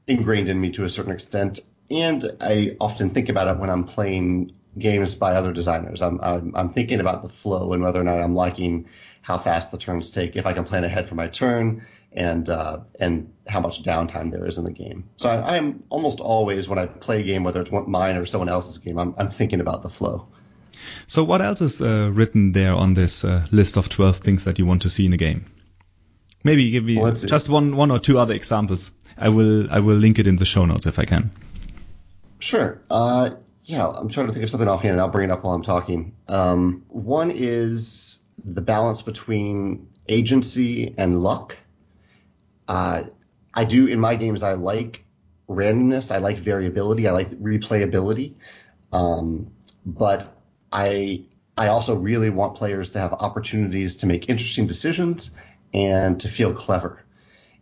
[0.07, 1.59] ingrained in me to a certain extent,
[1.91, 6.03] and I often think about it when I'm playing games by other designers.
[6.03, 8.89] I'm, I'm, I'm thinking about the flow and whether or not I'm liking
[9.23, 12.79] how fast the turns take, if I can plan ahead for my turn, and uh,
[13.01, 15.11] and how much downtime there is in the game.
[15.17, 18.49] So I, am almost always when I play a game, whether it's mine or someone
[18.49, 20.29] else's game, I'm, I'm thinking about the flow.
[21.11, 24.61] So what else is uh, written there on this uh, list of 12 things that
[24.61, 25.45] you want to see in a game?
[26.45, 28.93] Maybe give me well, just one, one or two other examples.
[29.19, 31.33] I will, I will link it in the show notes if I can.
[32.39, 32.81] Sure.
[32.89, 33.31] Uh,
[33.65, 35.65] yeah, I'm trying to think of something offhand and I'll bring it up while I'm
[35.65, 36.15] talking.
[36.29, 41.57] Um, one is the balance between agency and luck.
[42.69, 43.03] Uh,
[43.53, 45.03] I do in my games, I like
[45.49, 46.15] randomness.
[46.15, 47.09] I like variability.
[47.09, 48.35] I like replayability.
[48.93, 49.51] Um,
[49.85, 50.37] but
[50.73, 51.25] I
[51.57, 55.31] I also really want players to have opportunities to make interesting decisions
[55.75, 57.03] and to feel clever.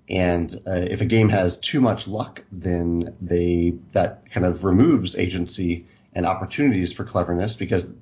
[0.08, 5.16] And uh, if a game has too much luck, then they that kind of removes
[5.16, 7.94] agency and opportunities for cleverness because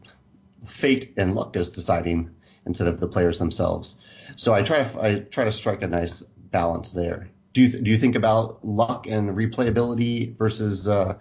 [0.66, 2.30] fate and luck is deciding
[2.64, 3.96] instead of the players themselves.
[4.36, 7.30] So I try to I try to strike a nice balance there.
[7.54, 11.18] Do you do you think about luck and replayability versus uh,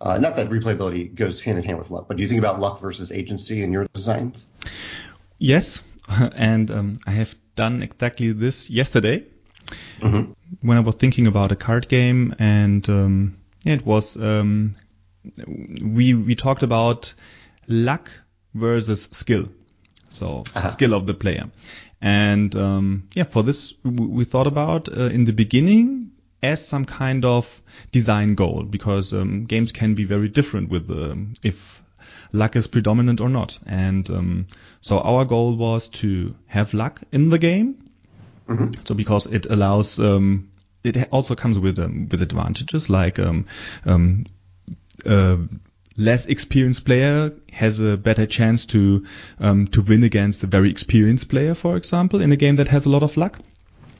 [0.00, 2.60] uh, not that replayability goes hand in hand with luck, but do you think about
[2.60, 4.48] luck versus agency in your designs?
[5.38, 5.82] Yes,
[6.36, 9.24] and um, I have done exactly this yesterday
[10.00, 10.32] mm-hmm.
[10.60, 14.76] when I was thinking about a card game, and um, it was um,
[15.82, 17.12] we we talked about
[17.66, 18.10] luck
[18.54, 19.48] versus skill,
[20.08, 20.70] so uh-huh.
[20.70, 21.50] skill of the player.
[22.00, 26.05] And um, yeah, for this we thought about uh, in the beginning
[26.42, 27.62] as some kind of
[27.92, 31.82] design goal because um, games can be very different with um, if
[32.32, 33.58] luck is predominant or not.
[33.66, 34.46] And um,
[34.80, 37.86] so our goal was to have luck in the game
[38.48, 38.82] Mm-hmm.
[38.84, 40.50] So because it allows, um,
[40.84, 43.46] it also comes with um, with advantages like um,
[45.04, 45.36] uh,
[45.96, 49.04] less experienced player has a better chance to
[49.40, 52.86] um, to win against a very experienced player, for example, in a game that has
[52.86, 53.40] a lot of luck.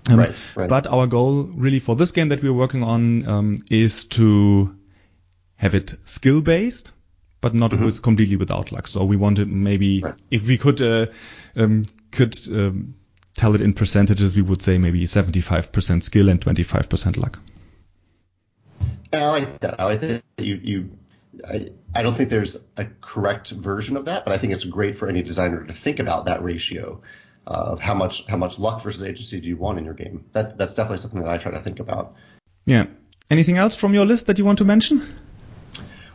[0.09, 0.69] Um, right, right.
[0.69, 4.77] But our goal really for this game that we're working on um, is to
[5.57, 6.93] have it skill based,
[7.41, 7.85] but not mm-hmm.
[7.85, 8.87] with completely without luck.
[8.87, 10.15] So we wanted maybe right.
[10.31, 11.07] if we could uh,
[11.57, 12.95] um, could um,
[13.35, 17.39] tell it in percentages, we would say maybe 75% skill and 25% luck.
[19.13, 19.81] And I like that.
[19.81, 20.91] I like that you you
[21.47, 24.97] I, I don't think there's a correct version of that, but I think it's great
[24.97, 27.03] for any designer to think about that ratio
[27.47, 30.24] of how much how much luck versus agency do you want in your game.
[30.32, 32.14] That that's definitely something that I try to think about.
[32.64, 32.86] Yeah.
[33.30, 35.03] Anything else from your list that you want to mention?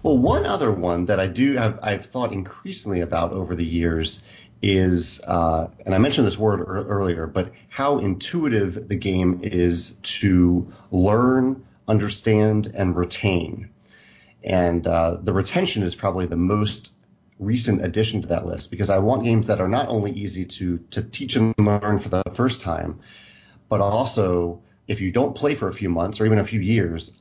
[0.03, 4.23] Well, one other one that I do have I've thought increasingly about over the years
[4.61, 9.91] is, uh, and I mentioned this word er- earlier, but how intuitive the game is
[10.03, 13.69] to learn, understand, and retain.
[14.43, 16.93] And uh, the retention is probably the most
[17.41, 20.77] recent addition to that list because I want games that are not only easy to
[20.91, 22.99] to teach and learn for the first time,
[23.67, 27.19] but also if you don't play for a few months or even a few years,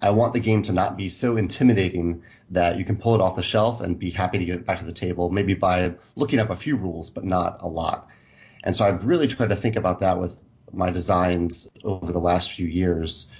[0.00, 3.36] I want the game to not be so intimidating that you can pull it off
[3.36, 6.50] the shelf and be happy to get back to the table, maybe by looking up
[6.50, 8.08] a few rules, but not a lot.
[8.62, 10.36] And so I've really tried to think about that with
[10.72, 13.30] my designs over the last few years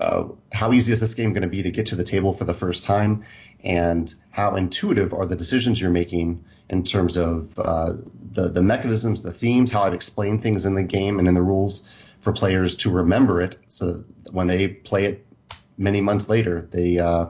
[0.00, 2.44] uh, how easy is this game going to be to get to the table for
[2.44, 3.24] the first time,
[3.66, 7.94] and how intuitive are the decisions you're making in terms of uh,
[8.32, 11.42] the the mechanisms, the themes, how I've explained things in the game and in the
[11.42, 11.82] rules
[12.20, 15.26] for players to remember it, so when they play it
[15.78, 17.26] many months later, they uh,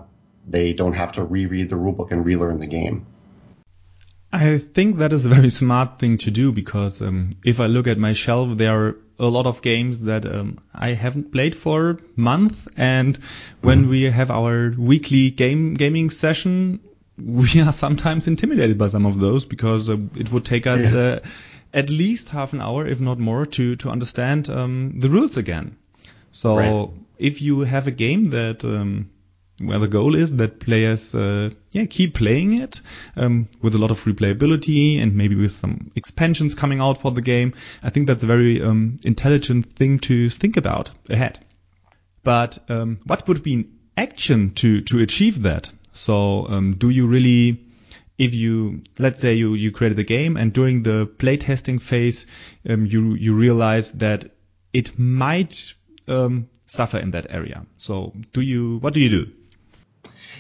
[0.47, 3.07] they don't have to reread the rulebook and relearn the game.
[4.33, 7.87] I think that is a very smart thing to do because um, if I look
[7.87, 11.91] at my shelf, there are a lot of games that um, I haven't played for
[11.91, 13.19] a month, and
[13.61, 16.81] when we have our weekly game gaming session,
[17.19, 20.99] we are sometimes intimidated by some of those because uh, it would take us yeah.
[20.99, 21.21] uh,
[21.73, 25.77] at least half an hour, if not more, to to understand um, the rules again.
[26.33, 26.89] So right.
[27.19, 29.11] if you have a game that um,
[29.59, 32.81] where the goal is that players uh, yeah keep playing it
[33.17, 37.23] um, with a lot of replayability and maybe with some expansions coming out for the
[37.23, 37.55] game.
[37.83, 41.45] I think that's a very um, intelligent thing to think about ahead.
[42.23, 45.71] But um, what would be an action to to achieve that?
[45.93, 47.63] So um, do you really
[48.19, 52.27] if you let's say you you created a game and during the playtesting phase
[52.69, 54.27] um, you you realize that
[54.73, 55.75] it might
[56.09, 57.65] um, suffer in that area.
[57.79, 59.33] So do you what do you do?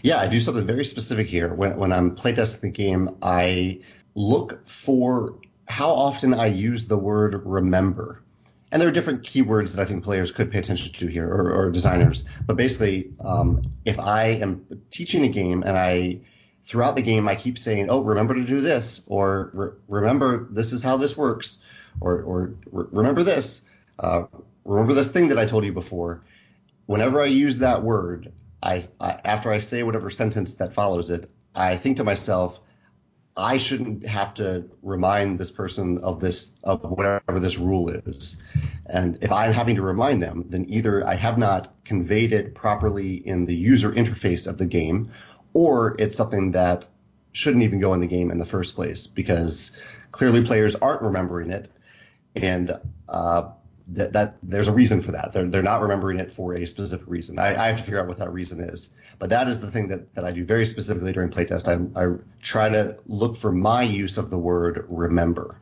[0.03, 1.53] Yeah, I do something very specific here.
[1.55, 3.81] When, when I'm playtesting the game, I
[4.15, 5.39] look for
[5.69, 8.23] how often I use the word remember.
[8.73, 11.53] And there are different keywords that I think players could pay attention to here, or,
[11.53, 12.25] or designers.
[12.47, 16.21] But basically, um, if I am teaching a game and I
[16.65, 20.73] throughout the game I keep saying, "Oh, remember to do this," or Re- "Remember this
[20.73, 21.61] is how this works,"
[22.01, 23.63] or, or "Remember this,"
[24.01, 24.25] uh,
[24.65, 26.23] "Remember this thing that I told you before."
[26.87, 28.33] Whenever I use that word,
[28.63, 32.61] I, I after I say whatever sentence that follows it, I think to myself,
[33.37, 38.37] I shouldn't have to remind this person of this of whatever this rule is.
[38.87, 43.15] And if I'm having to remind them, then either I have not conveyed it properly
[43.15, 45.11] in the user interface of the game,
[45.53, 46.87] or it's something that
[47.33, 49.73] shouldn't even go in the game in the first place because
[50.13, 51.71] clearly players aren't remembering it.
[52.35, 52.79] And
[53.09, 53.51] uh,
[53.89, 55.33] that, that there's a reason for that.
[55.33, 57.39] They're, they're not remembering it for a specific reason.
[57.39, 58.91] I, I have to figure out what that reason is.
[59.19, 61.69] But that is the thing that, that I do very specifically during playtest.
[61.69, 65.61] I, I try to look for my use of the word remember.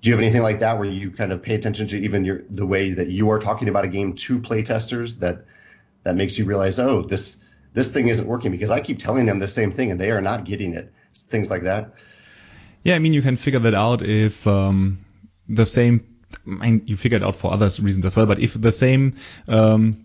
[0.00, 2.42] Do you have anything like that where you kind of pay attention to even your,
[2.50, 5.44] the way that you are talking about a game to playtesters that
[6.04, 7.42] that makes you realize, oh, this
[7.74, 10.20] this thing isn't working because I keep telling them the same thing and they are
[10.20, 10.92] not getting it.
[11.14, 11.94] Things like that.
[12.84, 15.04] Yeah, I mean you can figure that out if um,
[15.48, 16.17] the same
[16.48, 19.14] I mean, you figured out for other reasons as well, but if the same
[19.46, 20.04] um,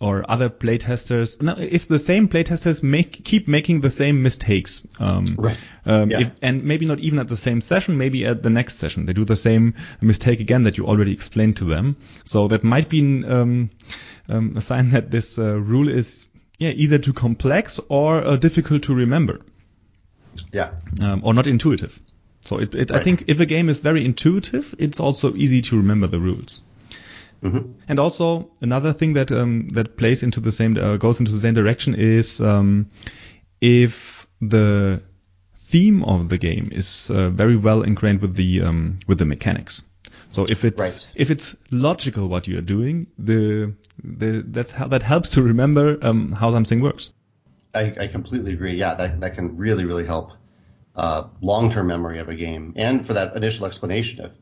[0.00, 5.36] or other playtesters, no, if the same playtesters make keep making the same mistakes, um,
[5.38, 5.56] right.
[5.86, 6.20] um, yeah.
[6.20, 9.12] if, and maybe not even at the same session, maybe at the next session, they
[9.12, 11.96] do the same mistake again that you already explained to them.
[12.24, 13.70] So that might be um,
[14.28, 16.26] um, a sign that this uh, rule is
[16.58, 19.40] yeah either too complex or uh, difficult to remember.
[20.52, 20.70] Yeah.
[21.00, 22.00] Um, or not intuitive.
[22.42, 23.00] So it, it, right.
[23.00, 26.62] I think if a game is very intuitive, it's also easy to remember the rules.
[27.42, 27.72] Mm-hmm.
[27.88, 31.40] And also another thing that um, that plays into the same uh, goes into the
[31.40, 32.90] same direction is um,
[33.60, 35.02] if the
[35.66, 39.82] theme of the game is uh, very well ingrained with the um, with the mechanics.
[40.30, 41.08] So if it's Right.
[41.14, 43.72] if it's logical what you are doing, the
[44.02, 47.10] the that's how that helps to remember um, how something works.
[47.74, 48.76] I, I completely agree.
[48.76, 50.32] Yeah, that that can really really help
[50.94, 54.32] uh, long-term memory of a game, and for that initial explanation, if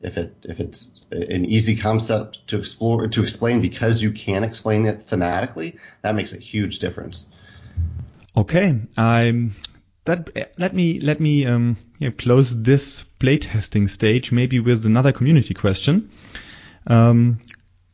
[0.00, 4.86] if it if it's an easy concept to explore to explain because you can explain
[4.86, 7.28] it thematically, that makes a huge difference.
[8.36, 9.54] Okay, I'm
[10.04, 15.54] that let me let me um, yeah, close this playtesting stage maybe with another community
[15.54, 16.10] question.
[16.86, 17.40] Um,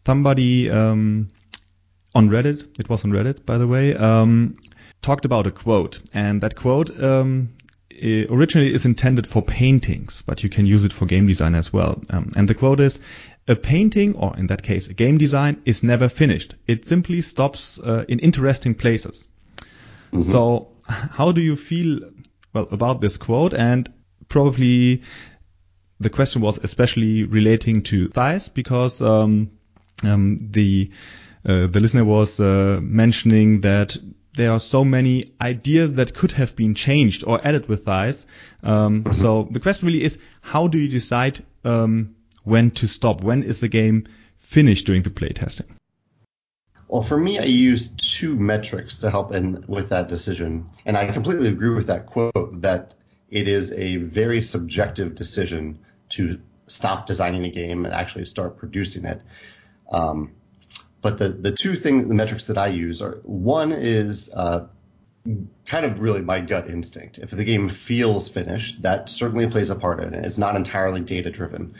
[0.06, 1.28] somebody um,
[2.14, 4.56] on Reddit, it was on Reddit by the way, um,
[5.02, 7.50] talked about a quote, and that quote um,
[8.02, 12.00] originally is intended for paintings, but you can use it for game design as well.
[12.10, 13.00] Um, and the quote is.
[13.50, 16.54] A painting, or in that case, a game design, is never finished.
[16.66, 19.30] It simply stops uh, in interesting places.
[20.20, 22.00] So, how do you feel
[22.52, 23.54] well about this quote?
[23.54, 23.90] And
[24.28, 25.02] probably
[26.00, 29.50] the question was especially relating to Scythe because um,
[30.02, 30.90] um, the
[31.44, 33.96] uh, the listener was uh, mentioning that
[34.34, 38.24] there are so many ideas that could have been changed or added with Scythe.
[38.62, 42.14] Um, So the question really is, how do you decide um,
[42.44, 43.22] when to stop?
[43.22, 44.06] When is the game
[44.38, 45.66] finished during the playtesting?
[46.88, 51.12] Well, for me, I use two metrics to help in with that decision, and I
[51.12, 52.94] completely agree with that quote that
[53.30, 59.04] it is a very subjective decision to stop designing a game and actually start producing
[59.04, 59.20] it.
[59.92, 60.32] Um,
[61.00, 64.66] but the the two thing the metrics that I use are one is uh,
[65.66, 67.18] kind of really my gut instinct.
[67.18, 70.24] If the game feels finished, that certainly plays a part in it.
[70.24, 71.74] It's not entirely data driven.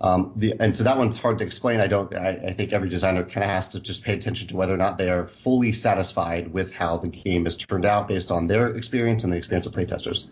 [0.00, 1.80] Um, the, and so that one's hard to explain.
[1.80, 2.14] I don't.
[2.14, 4.76] I, I think every designer kind of has to just pay attention to whether or
[4.76, 8.76] not they are fully satisfied with how the game has turned out based on their
[8.76, 10.26] experience and the experience of playtesters.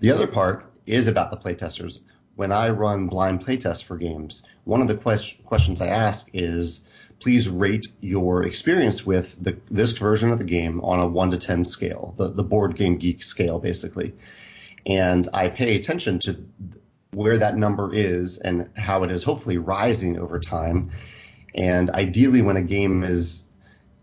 [0.00, 2.00] The other part is about the playtesters.
[2.36, 6.82] When I run blind playtests for games, one of the quest- questions I ask is,
[7.20, 11.38] please rate your experience with the, this version of the game on a one to
[11.38, 14.14] ten scale, the the board game geek scale, basically.
[14.86, 16.44] And I pay attention to
[17.12, 20.92] where that number is and how it is hopefully rising over time.
[21.54, 23.48] And ideally, when a game is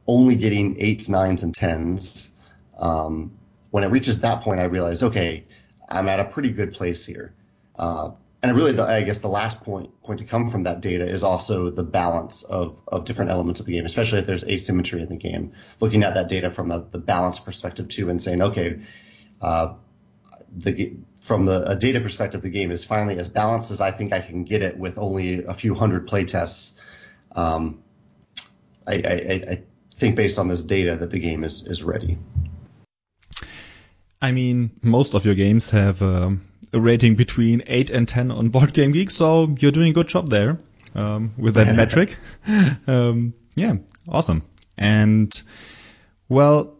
[0.05, 2.30] only getting eights, nines, and tens,
[2.78, 3.32] um,
[3.72, 5.45] when it reaches that point, I realize, okay,
[5.89, 7.34] I'm at a pretty good place here.
[7.78, 8.11] Uh,
[8.44, 11.24] and really, the, I guess the last point point to come from that data is
[11.24, 15.10] also the balance of, of different elements of the game, especially if there's asymmetry in
[15.10, 15.54] the game.
[15.80, 18.82] Looking at that data from the, balance perspective too, and saying, okay,
[19.42, 19.74] uh,
[20.56, 24.14] the from the a data perspective, the game is finally as balanced as I think
[24.14, 26.80] I can get it with only a few hundred play tests.
[27.36, 27.82] Um,
[28.86, 29.64] I, I, I
[29.96, 32.18] think based on this data that the game is is ready.
[34.22, 38.49] I mean, most of your games have um, a rating between 8 and 10 on
[38.49, 40.58] Board Game Geek, so you're doing a good job there
[40.95, 42.18] um, with that metric.
[42.88, 43.76] Um, yeah,
[44.08, 44.43] awesome.
[44.78, 45.41] And,
[46.30, 46.76] well,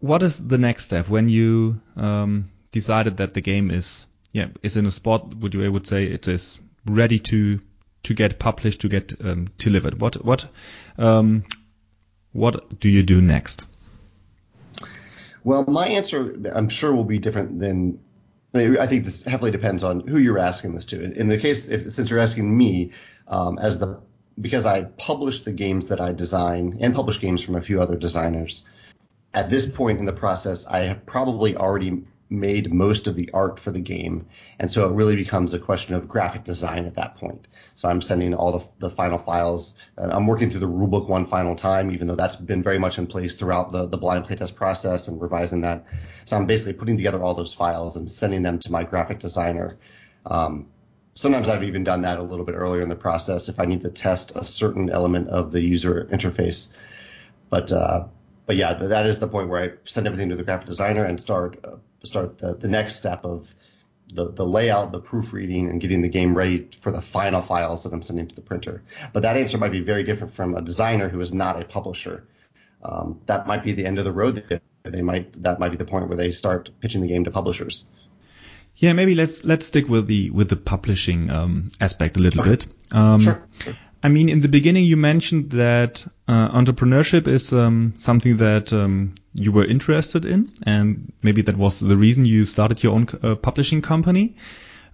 [0.00, 4.76] what is the next step when you um, decided that the game is yeah is
[4.76, 7.60] in a spot would you would say it is ready to
[8.02, 10.48] to get published to get um, delivered what what
[10.98, 11.44] um,
[12.32, 13.66] what do you do next
[15.44, 17.98] Well, my answer, I'm sure, will be different than.
[18.54, 21.02] I, mean, I think this heavily depends on who you're asking this to.
[21.02, 22.92] In the case, if, since you're asking me,
[23.28, 24.00] um, as the
[24.40, 27.96] because I publish the games that I design and publish games from a few other
[27.96, 28.64] designers.
[29.34, 33.60] At this point in the process, I have probably already made most of the art
[33.60, 34.26] for the game,
[34.58, 37.46] and so it really becomes a question of graphic design at that point.
[37.82, 39.76] So I'm sending all the, the final files.
[39.98, 43.08] I'm working through the rulebook one final time, even though that's been very much in
[43.08, 45.84] place throughout the, the blind playtest process and revising that.
[46.26, 49.78] So I'm basically putting together all those files and sending them to my graphic designer.
[50.24, 50.68] Um,
[51.14, 53.80] sometimes I've even done that a little bit earlier in the process if I need
[53.80, 56.72] to test a certain element of the user interface.
[57.50, 58.04] But uh,
[58.46, 61.20] but yeah, that is the point where I send everything to the graphic designer and
[61.20, 63.52] start uh, start the, the next step of
[64.12, 67.92] the, the layout, the proofreading, and getting the game ready for the final files that
[67.92, 68.82] I'm sending to the printer.
[69.12, 72.24] But that answer might be very different from a designer who is not a publisher.
[72.82, 74.60] Um, that might be the end of the road.
[74.82, 77.84] They might that might be the point where they start pitching the game to publishers.
[78.76, 82.66] Yeah, maybe let's let's stick with the with the publishing um, aspect a little bit.
[82.92, 83.76] Um, Sure, sure.
[84.02, 89.14] I mean, in the beginning, you mentioned that uh, entrepreneurship is um, something that um,
[89.32, 93.36] you were interested in, and maybe that was the reason you started your own uh,
[93.36, 94.36] publishing company.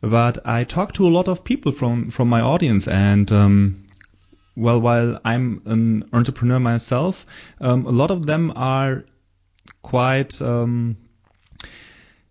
[0.03, 3.87] But I talked to a lot of people from from my audience, and um,
[4.55, 7.25] well, while I'm an entrepreneur myself,
[7.61, 9.05] um, a lot of them are
[9.83, 10.97] quite, um,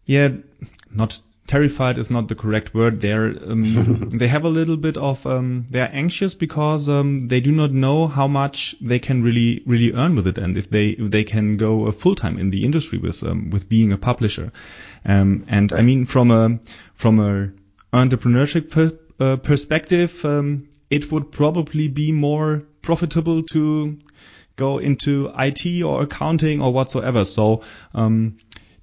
[0.05, 0.29] yeah,
[0.91, 3.01] not terrified is not the correct word.
[3.01, 7.51] They're um, they have a little bit of um, they're anxious because um, they do
[7.51, 11.11] not know how much they can really really earn with it, and if they if
[11.11, 14.51] they can go uh, full time in the industry with um, with being a publisher.
[15.05, 15.71] Um, and.
[15.73, 16.59] I mean from a
[16.93, 17.51] from a
[17.93, 23.97] entrepreneurship per, uh, perspective, um, it would probably be more profitable to
[24.55, 27.23] go into IT or accounting or whatsoever.
[27.25, 27.61] So
[27.93, 28.37] um,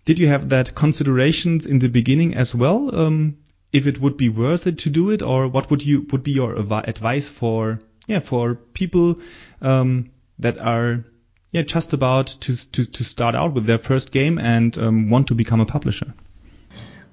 [0.04, 2.94] did you have that considerations in the beginning as well?
[2.94, 3.38] Um,
[3.72, 6.32] if it would be worth it to do it, or what would you would be
[6.32, 9.18] your advice for yeah for people
[9.62, 11.04] um, that are
[11.50, 15.28] yeah just about to, to to start out with their first game and um, want
[15.28, 16.14] to become a publisher?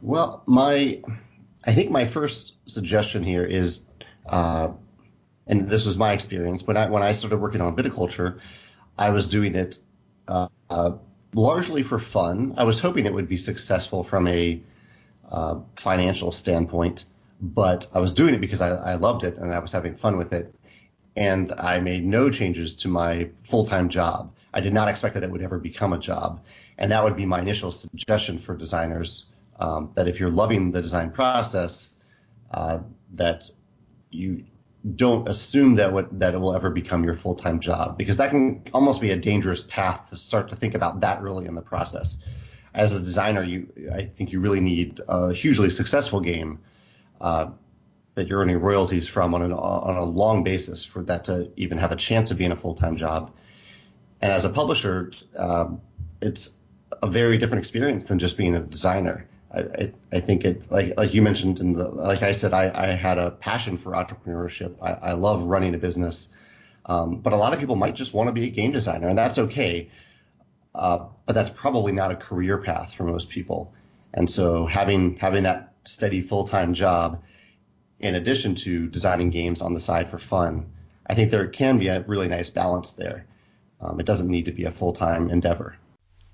[0.02, 1.02] Well, my
[1.64, 3.86] I think my first suggestion here is,
[4.26, 4.70] uh,
[5.48, 8.40] and this was my experience when I when I started working on viticulture,
[8.98, 9.80] I was doing it.
[10.28, 10.92] Uh, uh,
[11.34, 12.54] largely for fun.
[12.58, 14.62] I was hoping it would be successful from a
[15.30, 17.06] uh, financial standpoint,
[17.42, 20.18] but I was doing it because I, I loved it and I was having fun
[20.18, 20.54] with it.
[21.16, 24.34] And I made no changes to my full time job.
[24.54, 26.42] I did not expect that it would ever become a job.
[26.78, 30.82] And that would be my initial suggestion for designers um, that if you're loving the
[30.82, 31.96] design process,
[32.52, 32.80] uh,
[33.14, 33.50] that
[34.10, 34.46] you
[34.96, 38.32] don't assume that what, that it will ever become your full time job because that
[38.32, 41.62] can almost be a dangerous path to start to think about that early in the
[41.62, 42.18] process.
[42.74, 46.60] As a designer, you I think you really need a hugely successful game
[47.20, 47.52] uh,
[48.16, 51.78] that you're earning royalties from on, an, on a long basis for that to even
[51.78, 53.32] have a chance of being a full time job.
[54.22, 55.82] And as a publisher, um,
[56.22, 56.56] it's
[57.02, 59.28] a very different experience than just being a designer.
[59.54, 63.18] I, I think it like like you mentioned the like I said I, I had
[63.18, 64.76] a passion for entrepreneurship.
[64.82, 66.30] I, I love running a business,
[66.86, 69.18] um, but a lot of people might just want to be a game designer, and
[69.18, 69.92] that's okay.
[70.74, 73.74] Uh, but that's probably not a career path for most people.
[74.14, 77.22] And so having having that steady full time job,
[78.00, 80.72] in addition to designing games on the side for fun,
[81.06, 83.26] I think there can be a really nice balance there.
[83.82, 85.76] Um, it doesn't need to be a full time endeavor.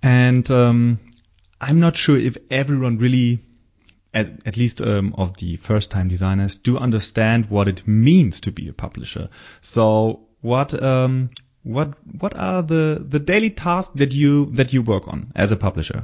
[0.03, 0.99] And um,
[1.59, 3.39] I'm not sure if everyone really,
[4.13, 8.51] at, at least um, of the first time designers, do understand what it means to
[8.51, 9.29] be a publisher.
[9.61, 11.31] So what um,
[11.63, 15.57] what what are the the daily tasks that you that you work on as a
[15.57, 16.03] publisher?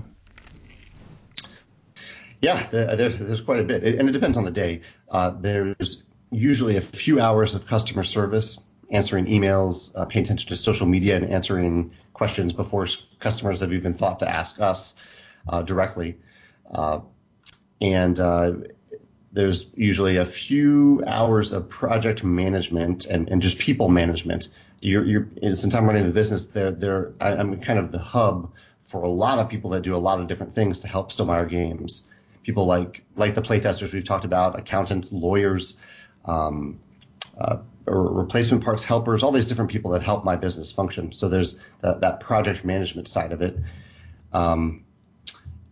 [2.42, 4.82] Yeah, there's there's quite a bit, and it depends on the day.
[5.10, 10.58] Uh, there's usually a few hours of customer service, answering emails, uh, paying attention to
[10.58, 12.88] social media, and answering questions before
[13.20, 14.96] customers have even thought to ask us
[15.64, 16.18] directly.
[16.72, 17.00] Uh,
[17.82, 18.54] and uh,
[19.32, 24.48] there's usually a few hours of project management and, and just people management.
[24.80, 29.04] You're, you're, since I'm running the business, there, there, I'm kind of the hub for
[29.04, 32.04] a lot of people that do a lot of different things to help Stonemaier Games.
[32.44, 35.78] People like like the playtesters we've talked about, accountants, lawyers,
[36.26, 36.80] um,
[37.40, 41.12] uh, replacement parts helpers, all these different people that help my business function.
[41.14, 43.58] So there's that, that project management side of it.
[44.34, 44.83] Um,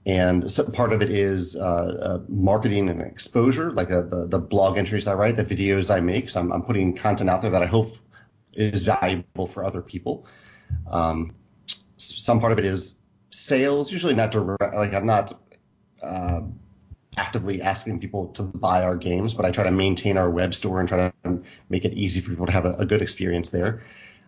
[0.06, 4.40] and so part of it is uh, uh, marketing and exposure, like uh, the, the
[4.40, 6.30] blog entries I write, the videos I make.
[6.32, 7.98] So I'm, I'm, putting content out there that I hope
[8.54, 10.26] is valuable for other people.
[10.90, 11.36] Um,
[11.98, 12.96] some part of it is
[13.30, 15.40] sales, usually not direct, like I'm not
[16.02, 16.42] uh,
[17.18, 20.80] actively asking people to buy our games, but I try to maintain our web store
[20.80, 23.84] and try to make it easy for people to have a, a good experience there.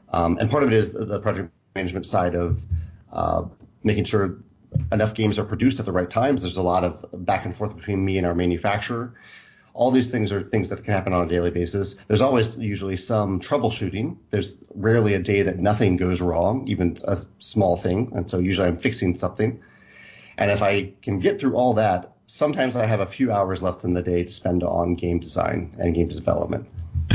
[0.10, 2.62] Um, and part of it is the, project management side of
[3.12, 3.44] uh,
[3.84, 4.38] making sure
[4.92, 6.42] enough games are produced at the right times.
[6.42, 9.14] There's a lot of back and forth between me and our manufacturer.
[9.74, 11.96] All these things are things that can happen on a daily basis.
[12.08, 14.18] There's always usually some troubleshooting.
[14.30, 18.12] There's rarely a day that nothing goes wrong, even a small thing.
[18.16, 19.62] And so usually I'm fixing something.
[20.38, 23.84] And if I can get through all that, sometimes I have a few hours left
[23.84, 26.68] in the day to spend on game design and game development.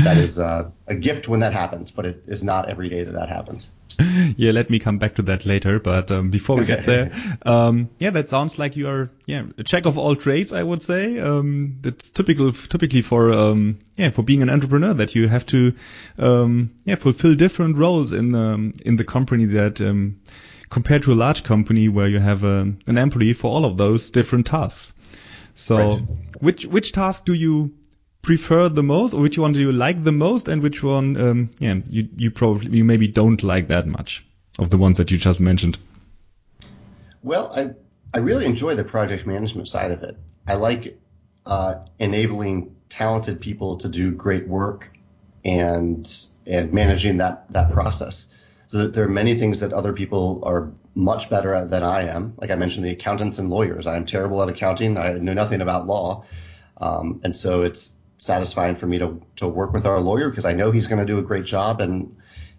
[0.03, 3.13] That is uh, a gift when that happens, but it is not every day that
[3.13, 3.71] that happens.
[4.37, 5.79] yeah, let me come back to that later.
[5.79, 7.11] But um, before we get there,
[7.43, 10.53] um, yeah, that sounds like you are yeah a check of all trades.
[10.53, 15.15] I would say um, that's typical typically for um, yeah for being an entrepreneur that
[15.15, 15.73] you have to
[16.17, 20.19] um, yeah fulfill different roles in um, in the company that um,
[20.69, 24.11] compared to a large company where you have a, an employee for all of those
[24.11, 24.93] different tasks.
[25.55, 26.03] So right.
[26.39, 27.73] which which task do you
[28.29, 31.49] prefer the most, or which one do you like the most, and which one, um,
[31.57, 34.23] yeah, you you probably you maybe don't like that much
[34.59, 35.79] of the ones that you just mentioned?
[37.23, 37.71] Well, I
[38.13, 40.15] I really enjoy the project management side of it.
[40.47, 40.99] I like
[41.47, 44.91] uh, enabling talented people to do great work
[45.43, 46.05] and
[46.45, 48.29] and managing that that process.
[48.67, 52.35] So there are many things that other people are much better at than I am.
[52.37, 53.87] Like I mentioned, the accountants and lawyers.
[53.87, 54.97] I am terrible at accounting.
[54.97, 56.25] I know nothing about law.
[56.77, 60.53] Um, and so it's satisfying for me to, to work with our lawyer because I
[60.53, 62.15] know he's going to do a great job and,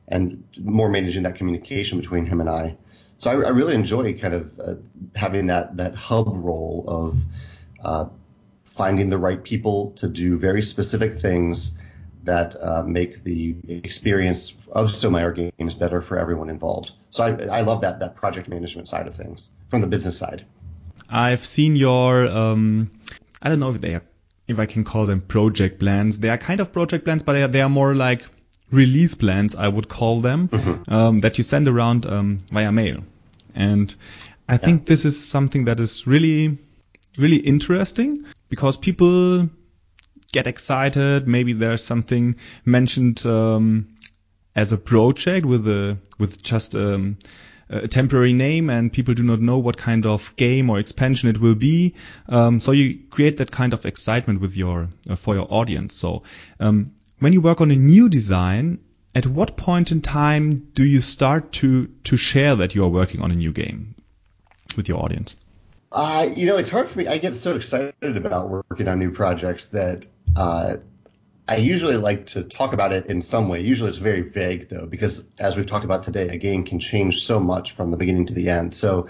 [0.08, 2.76] and more managing that communication between him and I.
[3.18, 4.74] So I, I really enjoy kind of uh,
[5.14, 7.22] having that, that hub role of,
[7.84, 8.06] uh,
[8.64, 11.76] finding the right people to do very specific things
[12.24, 16.92] that uh, make the experience of Stonemaier games better for everyone involved.
[17.10, 20.44] So I, I love that that project management side of things from the business side.
[21.08, 22.90] I've seen your um,
[23.42, 24.02] I don't know if they are,
[24.50, 26.18] if I can call them project plans.
[26.18, 28.24] They are kind of project plans, but they are, they are more like
[28.70, 30.92] release plans, I would call them, mm-hmm.
[30.92, 33.04] um, that you send around um, via mail.
[33.54, 33.94] And
[34.48, 36.58] I think this is something that is really,
[37.16, 39.48] really interesting because people
[40.32, 41.26] get excited.
[41.26, 43.96] Maybe there's something mentioned um,
[44.54, 47.18] as a project with a with just um,
[47.70, 51.40] a temporary name, and people do not know what kind of game or expansion it
[51.40, 51.94] will be.
[52.28, 55.94] Um, so you create that kind of excitement with your uh, for your audience.
[55.94, 56.22] So
[56.58, 58.80] um, when you work on a new design,
[59.14, 63.22] at what point in time do you start to to share that you are working
[63.22, 63.94] on a new game
[64.76, 65.36] with your audience?
[65.92, 67.08] Uh, you know, it's hard for me.
[67.08, 70.06] I get so excited about working on new projects that
[70.36, 70.76] uh,
[71.50, 73.60] I usually like to talk about it in some way.
[73.60, 77.24] Usually it's very vague though, because as we've talked about today, a game can change
[77.24, 78.72] so much from the beginning to the end.
[78.72, 79.08] So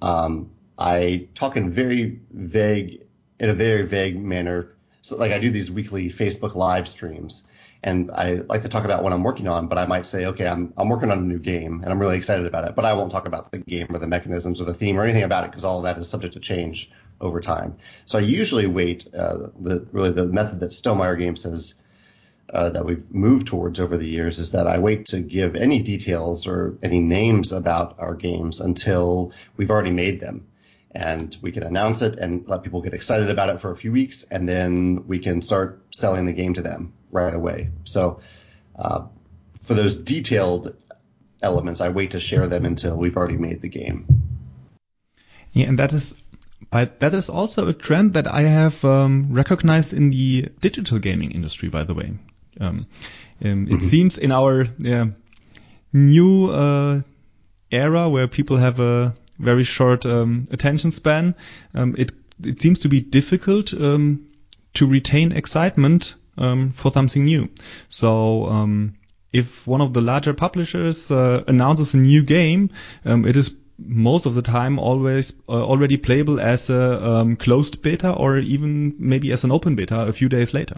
[0.00, 3.02] um, I talk in very vague,
[3.38, 4.74] in a very vague manner.
[5.02, 7.44] So like I do these weekly Facebook live streams
[7.82, 10.46] and I like to talk about what I'm working on, but I might say, okay,
[10.46, 12.94] I'm, I'm working on a new game and I'm really excited about it, but I
[12.94, 15.50] won't talk about the game or the mechanisms or the theme or anything about it
[15.50, 16.90] because all of that is subject to change
[17.20, 17.76] over time.
[18.04, 19.12] So I usually wait.
[19.14, 21.74] Uh, the really the method that Stonemaier Games has
[22.52, 25.82] uh, that we've moved towards over the years is that I wait to give any
[25.82, 30.46] details or any names about our games until we've already made them.
[30.92, 33.92] And we can announce it and let people get excited about it for a few
[33.92, 37.70] weeks, and then we can start selling the game to them right away.
[37.84, 38.20] So,
[38.76, 39.06] uh,
[39.62, 40.74] for those detailed
[41.42, 44.06] elements, I wait to share them until we've already made the game.
[45.52, 46.14] Yeah, and that is
[46.70, 51.32] but that is also a trend that I have um, recognized in the digital gaming
[51.32, 52.12] industry, by the way.
[52.60, 52.86] Um,
[53.44, 53.74] um, mm-hmm.
[53.74, 55.06] It seems in our yeah,
[55.92, 57.02] new uh,
[57.70, 61.34] era where people have a very short um, attention span,
[61.74, 64.26] um, it it seems to be difficult um,
[64.74, 67.48] to retain excitement for something new.
[67.88, 68.78] So
[69.32, 72.70] if one of the larger publishers uh, announces a new game,
[73.04, 78.12] it is most of the time always uh, already playable as a um, closed beta
[78.12, 80.76] or even maybe as an open beta a few days later.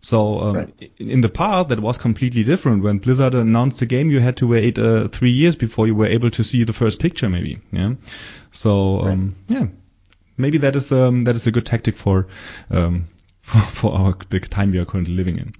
[0.00, 0.92] So um, right.
[0.98, 2.82] in the past, that was completely different.
[2.82, 6.06] When Blizzard announced the game, you had to wait uh, three years before you were
[6.06, 7.58] able to see the first picture, maybe.
[7.72, 7.94] Yeah.
[8.52, 9.60] So um, right.
[9.60, 9.66] yeah,
[10.36, 12.28] maybe that is um, that is a good tactic for
[12.70, 13.08] um,
[13.40, 15.54] for, for our the time we are currently living in.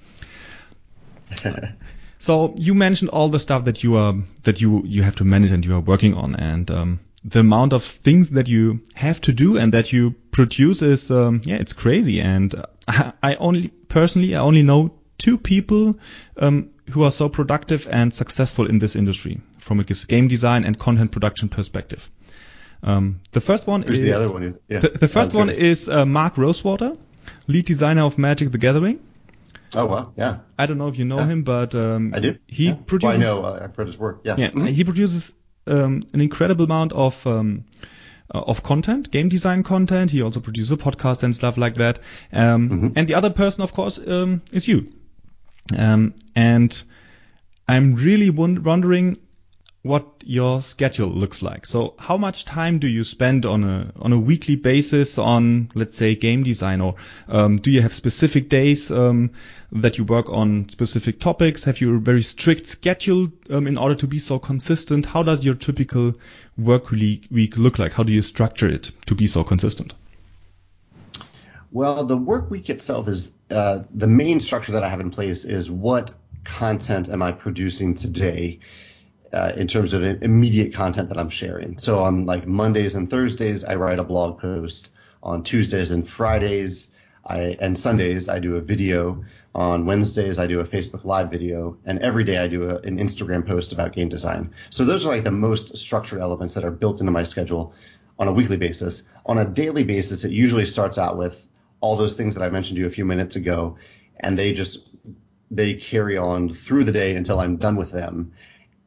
[2.25, 4.15] So you mentioned all the stuff that you are
[4.45, 7.75] that you you have to manage and you are working on, and um, the amount
[7.75, 11.75] of things that you have to do and that you produce is um, yeah, it's
[11.75, 12.23] crazy.
[12.23, 12.55] And
[12.89, 15.97] I only personally I only know two people
[16.39, 20.79] um, who are so productive and successful in this industry from a game design and
[20.79, 22.11] content production perspective.
[22.83, 24.59] Um, the first one is the other one?
[24.69, 24.81] Yeah.
[24.81, 26.97] The, the first one is uh, Mark Rosewater,
[27.49, 29.01] lead designer of Magic the Gathering.
[29.75, 30.39] Oh wow, yeah.
[30.59, 31.27] I don't know if you know yeah.
[31.27, 32.39] him, but um, I do.
[32.47, 32.75] He yeah.
[32.75, 33.19] produces.
[33.19, 33.45] Well, I know.
[33.45, 34.21] Uh, I've read his work.
[34.25, 34.37] Yeah.
[34.39, 34.49] Yeah.
[34.51, 34.67] Mm-hmm.
[34.67, 35.33] He produces
[35.67, 37.65] um, an incredible amount of um,
[38.33, 40.11] uh, of content, game design content.
[40.11, 41.99] He also produces a podcast and stuff like that.
[42.33, 42.89] Um, mm-hmm.
[42.97, 44.93] And the other person, of course, um, is you.
[45.77, 46.83] Um, and
[47.67, 49.17] I'm really wondering
[49.85, 51.67] what your schedule looks like.
[51.67, 55.95] So how much time do you spend on a on a weekly basis on let's
[55.95, 56.95] say game design or
[57.29, 59.33] um, do you have specific days um,
[59.73, 61.65] that you work on specific topics?
[61.65, 65.05] Have you a very strict schedule um, in order to be so consistent?
[65.05, 66.15] How does your typical
[66.57, 67.93] work week look like?
[67.93, 69.93] How do you structure it to be so consistent?
[71.71, 75.45] Well, the work week itself is uh, the main structure that I have in place
[75.45, 76.13] is what
[76.43, 78.61] content am I producing today
[79.35, 81.79] uh, in terms of immediate content that I'm sharing.
[81.79, 84.91] So on like Mondays and Thursdays, I write a blog post.
[85.23, 86.89] On Tuesdays and Fridays,
[87.27, 89.25] I and Sundays, I do a video.
[89.55, 92.99] On Wednesdays, I do a Facebook Live video, and every day I do a, an
[92.99, 94.53] Instagram post about game design.
[94.71, 97.73] So those are like the most structured elements that are built into my schedule
[98.19, 99.05] on a weekly basis.
[99.27, 101.49] On a daily basis, it usually starts out with
[101.81, 103.79] all those things that I mentioned to you a few minutes ago,
[104.21, 104.91] and they just
[105.51, 108.33] they carry on through the day until I'm done with them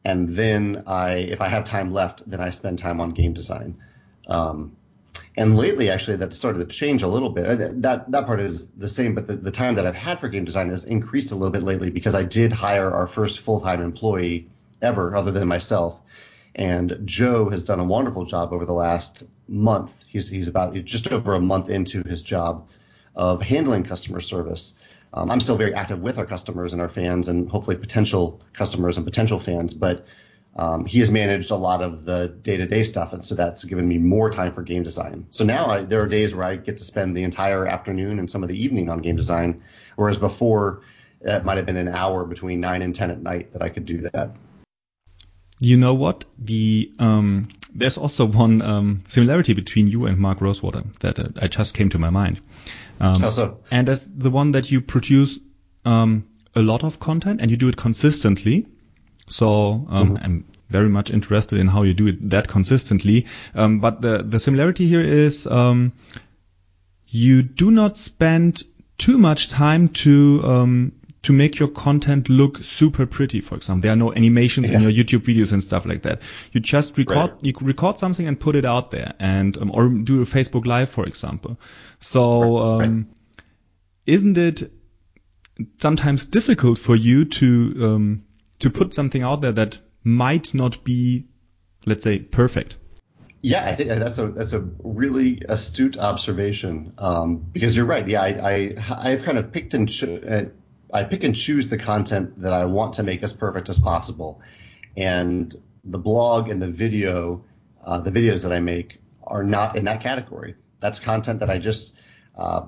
[0.06, 3.78] and then I, if I have time left, then I spend time on game design.
[4.28, 4.76] Um,
[5.36, 7.46] and lately, actually, that started to change a little bit.
[7.46, 10.30] Uh, that that part is the same, but the, the time that I've had for
[10.30, 13.62] game design has increased a little bit lately because I did hire our first full
[13.62, 14.50] time employee
[14.82, 16.00] ever, other than myself.
[16.56, 20.04] And Joe has done a wonderful job over the last month.
[20.08, 22.68] He's he's about just over a month into his job
[23.16, 24.74] of handling customer service.
[25.14, 28.98] Um, I'm still very active with our customers and our fans, and hopefully potential customers
[28.98, 30.06] and potential fans, but
[30.58, 33.98] um, he has managed a lot of the day-to-day stuff, and so that's given me
[33.98, 35.28] more time for game design.
[35.32, 38.30] So now I, there are days where I get to spend the entire afternoon and
[38.30, 39.62] some of the evening on game design,
[39.96, 40.82] whereas before
[41.22, 43.86] it might have been an hour between nine and ten at night that I could
[43.86, 44.36] do that.
[45.60, 46.26] You know what?
[46.38, 51.48] The um, there's also one um, similarity between you and Mark Rosewater that uh, I
[51.48, 52.42] just came to my mind.
[53.00, 53.60] Um, How so?
[53.72, 55.40] And as the one that you produce
[55.86, 58.68] um, a lot of content and you do it consistently.
[59.30, 60.24] So um, mm-hmm.
[60.24, 63.26] I'm very much interested in how you do it that consistently.
[63.56, 65.94] Um, but the the similarity here is um,
[67.08, 68.64] you do not spend
[68.98, 70.92] too much time to um,
[71.24, 73.42] to make your content look super pretty.
[73.42, 74.78] For example, there are no animations yeah.
[74.78, 76.22] in your YouTube videos and stuff like that.
[76.52, 77.44] You just record right.
[77.44, 80.90] you record something and put it out there, and um, or do a Facebook Live,
[80.90, 81.60] for example.
[82.00, 82.86] So right.
[82.86, 83.10] Um,
[84.06, 84.72] isn't it
[85.80, 88.24] sometimes difficult for you to um,
[88.60, 91.26] to put something out there that might not be,
[91.86, 92.78] let's say, perfect.
[93.42, 98.08] Yeah, I think that's a that's a really astute observation um, because you're right.
[98.08, 100.46] Yeah, I, I I've kind of picked and cho- uh,
[100.94, 104.42] I pick and choose the content that I want to make as perfect as possible,
[104.96, 107.44] and the blog and the video,
[107.86, 110.56] uh, the videos that I make are not in that category.
[110.80, 111.94] That's content that I just
[112.38, 112.68] uh,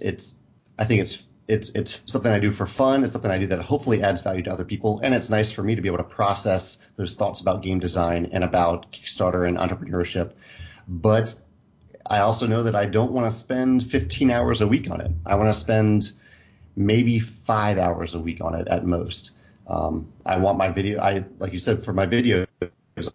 [0.00, 0.34] it's
[0.78, 3.04] I think it's it's it's something I do for fun.
[3.04, 5.62] It's something I do that hopefully adds value to other people, and it's nice for
[5.62, 9.56] me to be able to process those thoughts about game design and about Kickstarter and
[9.56, 10.32] entrepreneurship.
[10.88, 11.34] But
[12.04, 15.10] I also know that I don't want to spend 15 hours a week on it.
[15.24, 16.12] I want to spend
[16.74, 19.32] maybe five hours a week on it at most.
[19.66, 21.00] Um, I want my video.
[21.00, 22.45] I like you said for my video.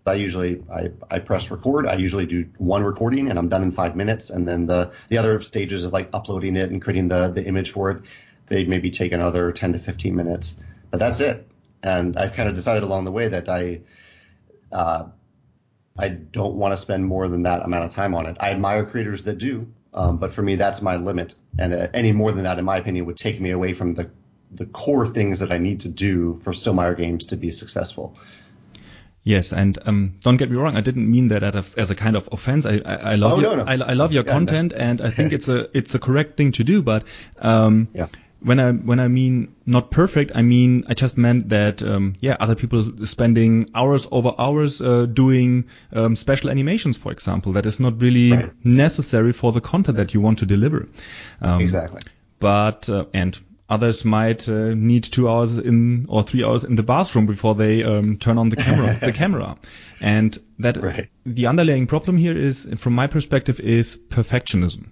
[0.05, 1.87] I usually I, I press record.
[1.87, 4.29] I usually do one recording and I'm done in five minutes.
[4.29, 7.71] And then the the other stages of like uploading it and creating the the image
[7.71, 8.03] for it,
[8.47, 10.55] they maybe take another 10 to 15 minutes.
[10.89, 11.47] But that's it.
[11.83, 13.81] And I've kind of decided along the way that I
[14.71, 15.05] uh,
[15.97, 18.37] I don't want to spend more than that amount of time on it.
[18.39, 21.35] I admire creators that do, um, but for me that's my limit.
[21.57, 24.09] And uh, any more than that, in my opinion, would take me away from the
[24.51, 28.17] the core things that I need to do for Stonemaier Games to be successful.
[29.23, 32.15] Yes, and um, don't get me wrong, I didn't mean that as, as a kind
[32.15, 32.65] of offense.
[32.65, 33.85] I, I, I love oh, your, no, no.
[33.85, 34.79] I, I, love your yeah, content, no.
[34.79, 36.81] and I think it's a it's a correct thing to do.
[36.81, 37.03] But
[37.37, 38.07] um, yeah.
[38.39, 42.35] when I when I mean not perfect, I mean I just meant that um, yeah,
[42.39, 47.79] other people spending hours over hours uh, doing um, special animations, for example, that is
[47.79, 48.65] not really right.
[48.65, 50.89] necessary for the content that you want to deliver.
[51.41, 52.01] Um, exactly.
[52.39, 53.37] But uh, and
[53.71, 57.83] Others might uh, need two hours in or three hours in the bathroom before they
[57.83, 58.97] um, turn on the camera.
[59.01, 59.57] the camera,
[60.01, 61.07] and that right.
[61.25, 64.89] the underlying problem here is, from my perspective, is perfectionism,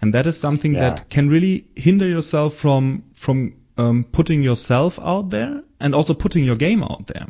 [0.00, 0.90] and that is something yeah.
[0.90, 6.44] that can really hinder yourself from from um, putting yourself out there and also putting
[6.44, 7.26] your game out there.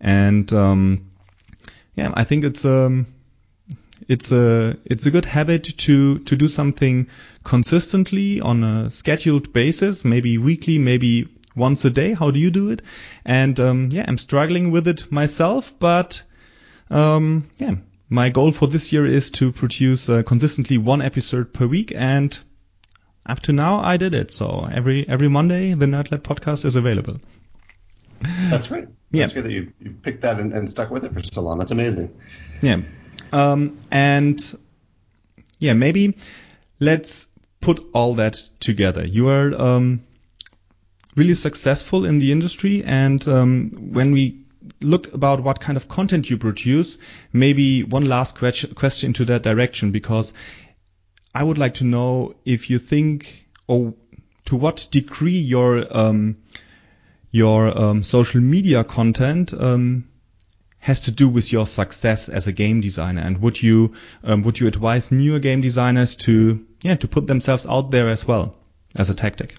[0.00, 1.10] And um,
[1.96, 3.08] yeah, I think it's um,
[4.08, 7.08] it's a it's a good habit to to do something
[7.44, 12.14] consistently on a scheduled basis, maybe weekly, maybe once a day.
[12.14, 12.82] How do you do it?
[13.24, 16.22] And um, yeah, I'm struggling with it myself, but
[16.90, 17.76] um, yeah,
[18.08, 22.36] my goal for this year is to produce uh, consistently one episode per week, and
[23.26, 24.32] up to now I did it.
[24.32, 27.20] So every every Monday, the NerdLab podcast is available.
[28.50, 28.86] That's great.
[29.10, 29.34] That's yeah.
[29.34, 31.58] good that you, you picked that and, and stuck with it for so long.
[31.58, 32.14] That's amazing.
[32.62, 32.80] Yeah.
[33.32, 34.40] Um, and
[35.58, 36.16] yeah, maybe
[36.80, 37.26] let's
[37.64, 39.04] put all that together.
[39.06, 40.02] You are um,
[41.16, 44.44] really successful in the industry, and um, when we
[44.80, 46.98] look about what kind of content you produce,
[47.32, 50.32] maybe one last question to that direction, because
[51.34, 53.94] I would like to know if you think or
[54.46, 56.36] to what degree your um,
[57.30, 60.06] your um, social media content um,
[60.84, 63.22] has to do with your success as a game designer.
[63.22, 67.66] And would you um, would you advise newer game designers to yeah to put themselves
[67.66, 68.54] out there as well
[68.94, 69.56] as a tactic?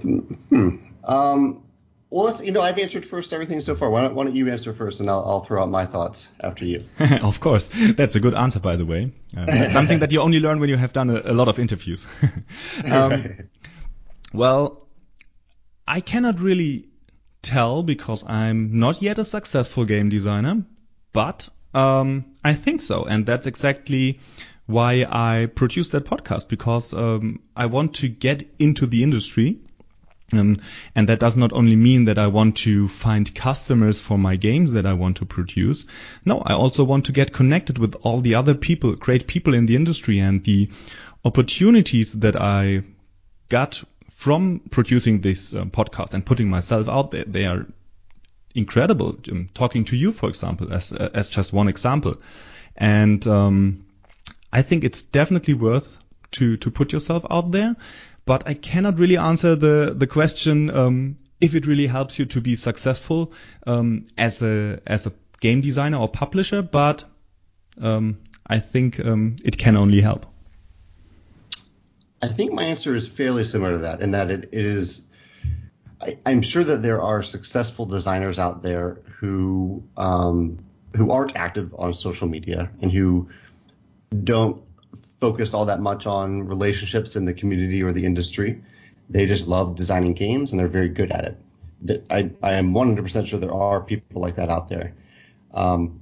[0.00, 0.76] Hmm.
[1.04, 1.62] Um,
[2.10, 3.90] well, let's, you know, I've answered first everything so far.
[3.90, 6.64] Why don't, why don't you answer first, and I'll, I'll throw out my thoughts after
[6.64, 6.84] you.
[7.22, 9.12] of course, that's a good answer, by the way.
[9.36, 12.06] Uh, something that you only learn when you have done a, a lot of interviews.
[12.84, 13.48] um,
[14.32, 14.88] well,
[15.86, 16.88] I cannot really
[17.42, 20.64] tell because I'm not yet a successful game designer,
[21.12, 24.20] but um, I think so, and that's exactly
[24.66, 29.60] why I produced that podcast because um, I want to get into the industry.
[30.30, 30.58] Um,
[30.94, 34.72] and that does not only mean that I want to find customers for my games
[34.72, 35.86] that I want to produce.
[36.26, 39.64] No, I also want to get connected with all the other people, great people in
[39.64, 40.68] the industry and the
[41.24, 42.82] opportunities that I
[43.48, 43.82] got
[44.18, 47.22] from producing this um, podcast and putting myself out there.
[47.24, 47.66] They are
[48.52, 49.16] incredible.
[49.30, 52.16] Um, talking to you, for example, as uh, as just one example,
[52.76, 53.86] and um,
[54.52, 55.98] I think it's definitely worth
[56.32, 57.76] to to put yourself out there.
[58.24, 62.40] But I cannot really answer the the question um, if it really helps you to
[62.40, 63.32] be successful
[63.68, 66.60] um, as a as a game designer or publisher.
[66.60, 67.04] But
[67.80, 70.26] um, I think it can only help.
[72.20, 75.08] I think my answer is fairly similar to that, in that it is
[76.00, 80.58] I, am sure that there are successful designers out there who um,
[80.96, 83.28] who aren't active on social media and who
[84.24, 84.62] don't
[85.20, 88.62] focus all that much on relationships in the community or the industry.
[89.10, 91.40] They just love designing games and they're very good at it.
[91.82, 94.94] That I, I am 100% sure there are people like that out there.
[95.52, 96.00] Um,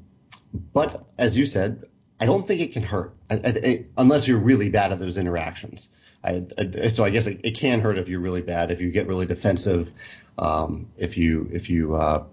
[0.72, 1.84] but as you said,
[2.20, 5.90] I don't think it can hurt I, I, unless you're really bad at those interactions.
[6.26, 8.90] I, I, so I guess it, it, can hurt if you're really bad, if you
[8.90, 9.90] get really defensive,
[10.38, 12.24] um, if you if you uh,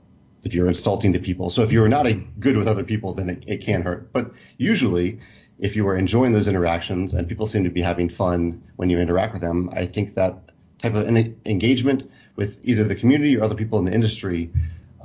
[0.43, 1.49] if you're insulting to people.
[1.49, 4.11] So if you're not a, good with other people, then it, it can hurt.
[4.11, 5.19] But usually,
[5.59, 8.99] if you are enjoying those interactions and people seem to be having fun when you
[8.99, 13.55] interact with them, I think that type of engagement with either the community or other
[13.55, 14.51] people in the industry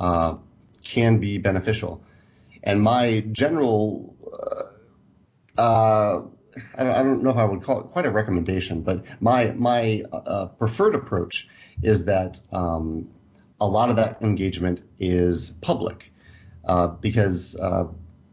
[0.00, 0.36] uh,
[0.82, 2.02] can be beneficial.
[2.62, 6.22] And my general uh, uh
[6.74, 9.52] I don't, I don't know if I would call it quite a recommendation, but my
[9.52, 11.48] my uh, preferred approach
[11.82, 13.08] is that um,
[13.60, 16.12] a lot of that engagement is public,
[16.64, 17.88] uh, because uh,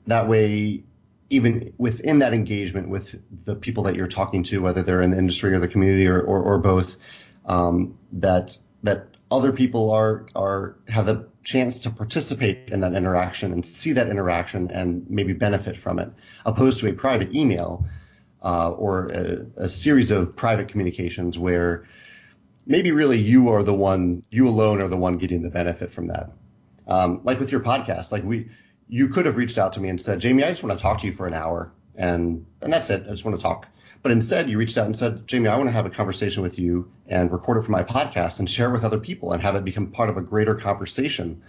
[0.08, 0.84] that way,
[1.30, 3.16] even within that engagement with
[3.46, 6.22] the people that you're talking to, whether they're in the industry or the community or
[6.22, 6.98] or, or both,
[7.46, 13.52] um, that that other people are are have the chance to participate in that interaction
[13.54, 16.10] and see that interaction and maybe benefit from it,
[16.46, 17.86] opposed to a private email
[18.46, 21.88] uh, or a, a, series of private communications where
[22.68, 26.08] maybe really you are the one, you alone are the one getting the benefit from
[26.08, 26.32] that.
[26.88, 28.48] Um, like with your podcast, like we,
[28.88, 31.00] you could have reached out to me and said, Jamey, I just want to talk
[31.00, 33.06] to you for an hour, and and that's it.
[33.08, 33.68] I just want to talk.
[34.04, 36.60] But instead, you reached out and said, Jamey, I want to have a conversation with
[36.60, 39.66] you and record it for my podcast and share with other people and have it
[39.66, 41.42] become part of a greater conversation.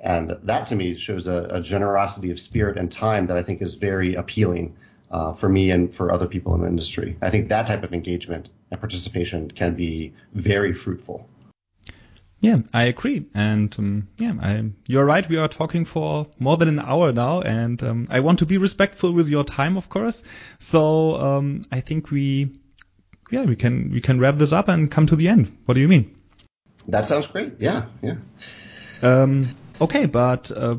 [0.00, 3.60] And that to me shows a, a generosity of spirit and time that I think
[3.60, 4.78] is very appealing
[5.10, 7.16] uh, for me and for other people in the industry.
[7.22, 11.28] I think that type of engagement and participation can be very fruitful.
[12.40, 13.26] Yeah, I agree.
[13.34, 15.28] And um, yeah, I, you're right.
[15.28, 18.58] We are talking for more than an hour now, and um, I want to be
[18.58, 20.22] respectful with your time, of course.
[20.60, 22.60] So um, I think we,
[23.30, 25.58] yeah, we can we can wrap this up and come to the end.
[25.64, 26.14] What do you mean?
[26.86, 27.54] That sounds great.
[27.58, 28.16] Yeah, yeah.
[29.02, 30.76] Um, okay, but uh,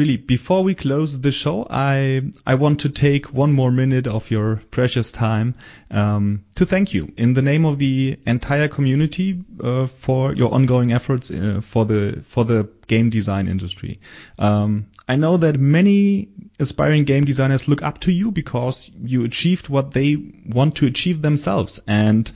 [0.00, 4.30] really, before we close the show, I I want to take one more minute of
[4.30, 5.54] your precious time
[5.90, 10.92] um, to thank you in the name of the entire community uh, for your ongoing
[10.92, 14.00] efforts uh, for the for the game design industry.
[14.38, 16.28] Um, I know that many
[16.58, 20.16] aspiring game designers look up to you because you achieved what they
[20.46, 22.32] want to achieve themselves, and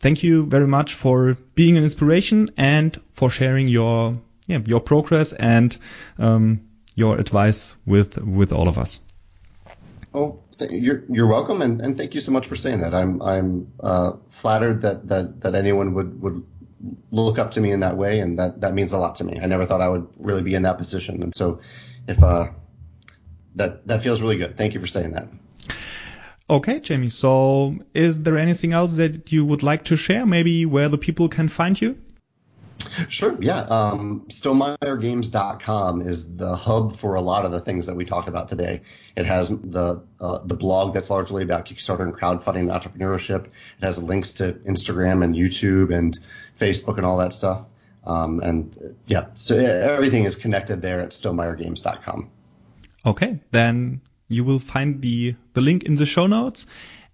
[0.00, 5.32] thank you very much for being an inspiration and for sharing your yeah, your progress
[5.32, 5.76] and
[6.18, 6.60] um,
[6.94, 9.00] your advice with with all of us.
[10.12, 10.40] Oh,
[10.70, 12.94] you're you're welcome, and, and thank you so much for saying that.
[12.94, 16.46] I'm I'm uh, flattered that, that that anyone would would
[17.10, 19.40] look up to me in that way, and that that means a lot to me.
[19.42, 21.60] I never thought I would really be in that position, and so
[22.06, 22.48] if uh,
[23.56, 24.56] that that feels really good.
[24.56, 25.28] Thank you for saying that.
[26.48, 27.10] Okay, Jamey.
[27.10, 30.26] So, is there anything else that you would like to share?
[30.26, 31.96] Maybe where the people can find you?
[33.08, 33.36] Sure.
[33.40, 33.60] Yeah.
[33.60, 34.40] Um, is
[36.36, 38.82] the hub for a lot of the things that we talked about today.
[39.16, 43.46] It has the uh, the blog that's largely about Kickstarter and crowdfunding and entrepreneurship.
[43.46, 46.18] It has links to Instagram and YouTube and
[46.58, 47.66] Facebook and all that stuff.
[48.06, 52.30] Um, and yeah, so everything is connected there at StonemaierGames.com.
[53.06, 56.66] Okay, then you will find the the link in the show notes.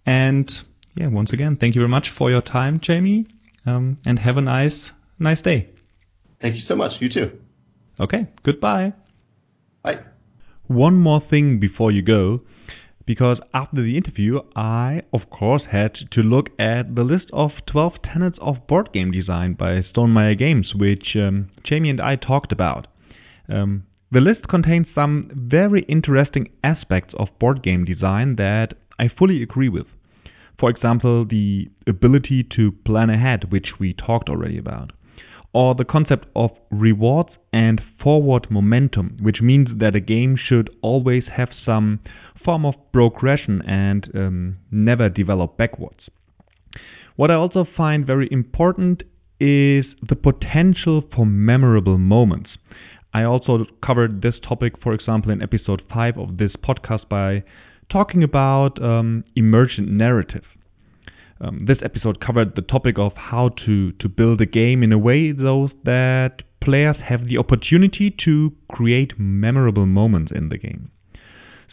[0.07, 0.63] And
[0.95, 3.27] yeah, once again, thank you very much for your time, Jamey.
[3.67, 5.69] Um, and have a nice nice day.
[6.41, 7.01] Thank you so much.
[7.01, 7.39] You too.
[7.99, 8.27] Okay.
[8.43, 8.95] Goodbye.
[9.83, 10.01] Bye.
[10.67, 12.41] One more thing before you go.
[13.07, 17.95] because after the interview, I, of course, had to look at the list of 12
[18.05, 22.87] tenets of board game design by Stonemaier Games, which um, Jamey and I talked about.
[23.49, 29.43] Um, the list contains some very interesting aspects of board game design that I fully
[29.43, 29.87] agree with.
[30.61, 34.93] For example, the ability to plan ahead, which we talked already about.
[35.53, 41.25] Or the concept of rewards and forward momentum, which means that a game should always
[41.37, 42.01] have some
[42.45, 46.09] form of progression and um, never develop backwards.
[47.17, 49.03] What I also find very important
[49.41, 52.51] is the potential for memorable moments.
[53.13, 57.43] I also covered this topic, for example, in episode 5 of this podcast by
[57.91, 60.45] talking about um, emergent narrative.
[61.41, 64.99] Um, this episode covered the topic of how to, to build a game in a
[64.99, 70.91] way so that players have the opportunity to create memorable moments in the game.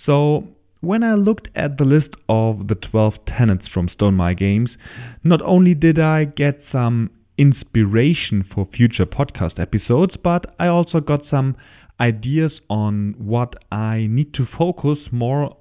[0.06, 0.48] So,
[0.80, 4.69] when I looked at the list of the 12 tenets from Stonemaier Games,
[5.23, 11.22] not only did I get some inspiration for future podcast episodes, but I also got
[11.30, 11.57] some
[11.99, 15.57] ideas on what I need to focus more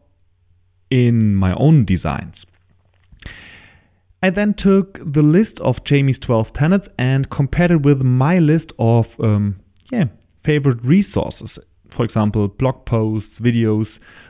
[0.91, 2.35] in my own designs.
[4.23, 8.73] I then took the list of Jamey's 12 tenets and compared it with my list
[8.79, 9.57] of um,
[9.93, 10.05] yeah,
[10.45, 11.51] favorite resources.
[11.97, 13.87] For example, blog posts, videos,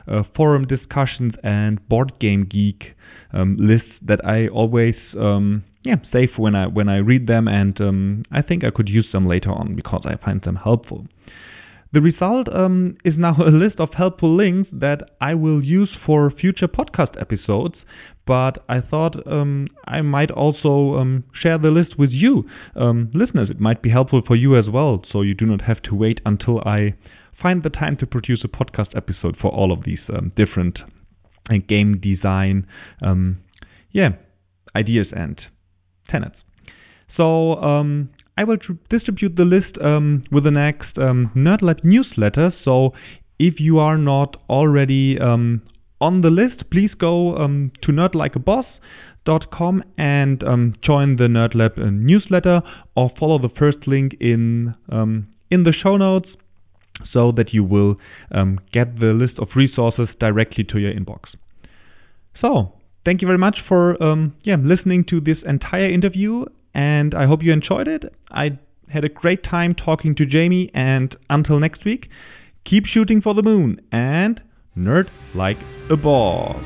[0.07, 2.95] uh, forum discussions, and Board Game Geek
[3.33, 7.79] um, lists that I always um, yeah, safe when I when I read them, and
[7.79, 11.07] um, I think I could use them later on because I find them helpful.
[11.93, 16.29] The result um, is now a list of helpful links that I will use for
[16.29, 17.75] future podcast episodes.
[18.27, 22.43] But I thought um, I might also um, share the list with you,
[22.75, 23.49] um, listeners.
[23.49, 26.19] It might be helpful for you as well, so you do not have to wait
[26.25, 26.93] until I
[27.41, 30.79] find the time to produce a podcast episode for all of these um, different
[31.49, 32.67] uh, game design,
[33.01, 33.37] um,
[33.91, 34.09] yeah,
[34.75, 35.39] ideas and
[36.09, 36.35] tenets.
[37.19, 39.77] So um, I will tr- distribute the list
[40.31, 42.53] with the next um, NerdLab newsletter.
[42.65, 42.91] So
[43.39, 45.61] if you are not already um,
[45.99, 52.61] on the list, please go um, to nerdlikeaboss.com and um, join the NerdLab uh, newsletter
[52.95, 56.29] or follow the first link in um, in the show notes
[57.13, 57.95] so that you will
[58.73, 61.19] get the list of resources directly to your inbox.
[62.41, 62.73] So,
[63.05, 67.41] thank you very much for um, yeah listening to this entire interview, and I hope
[67.43, 68.13] you enjoyed it.
[68.29, 68.59] I
[68.91, 72.09] had a great time talking to Jamey, and until next week,
[72.65, 74.39] keep shooting for the moon and
[74.77, 75.57] nerd like
[75.89, 76.63] a boss.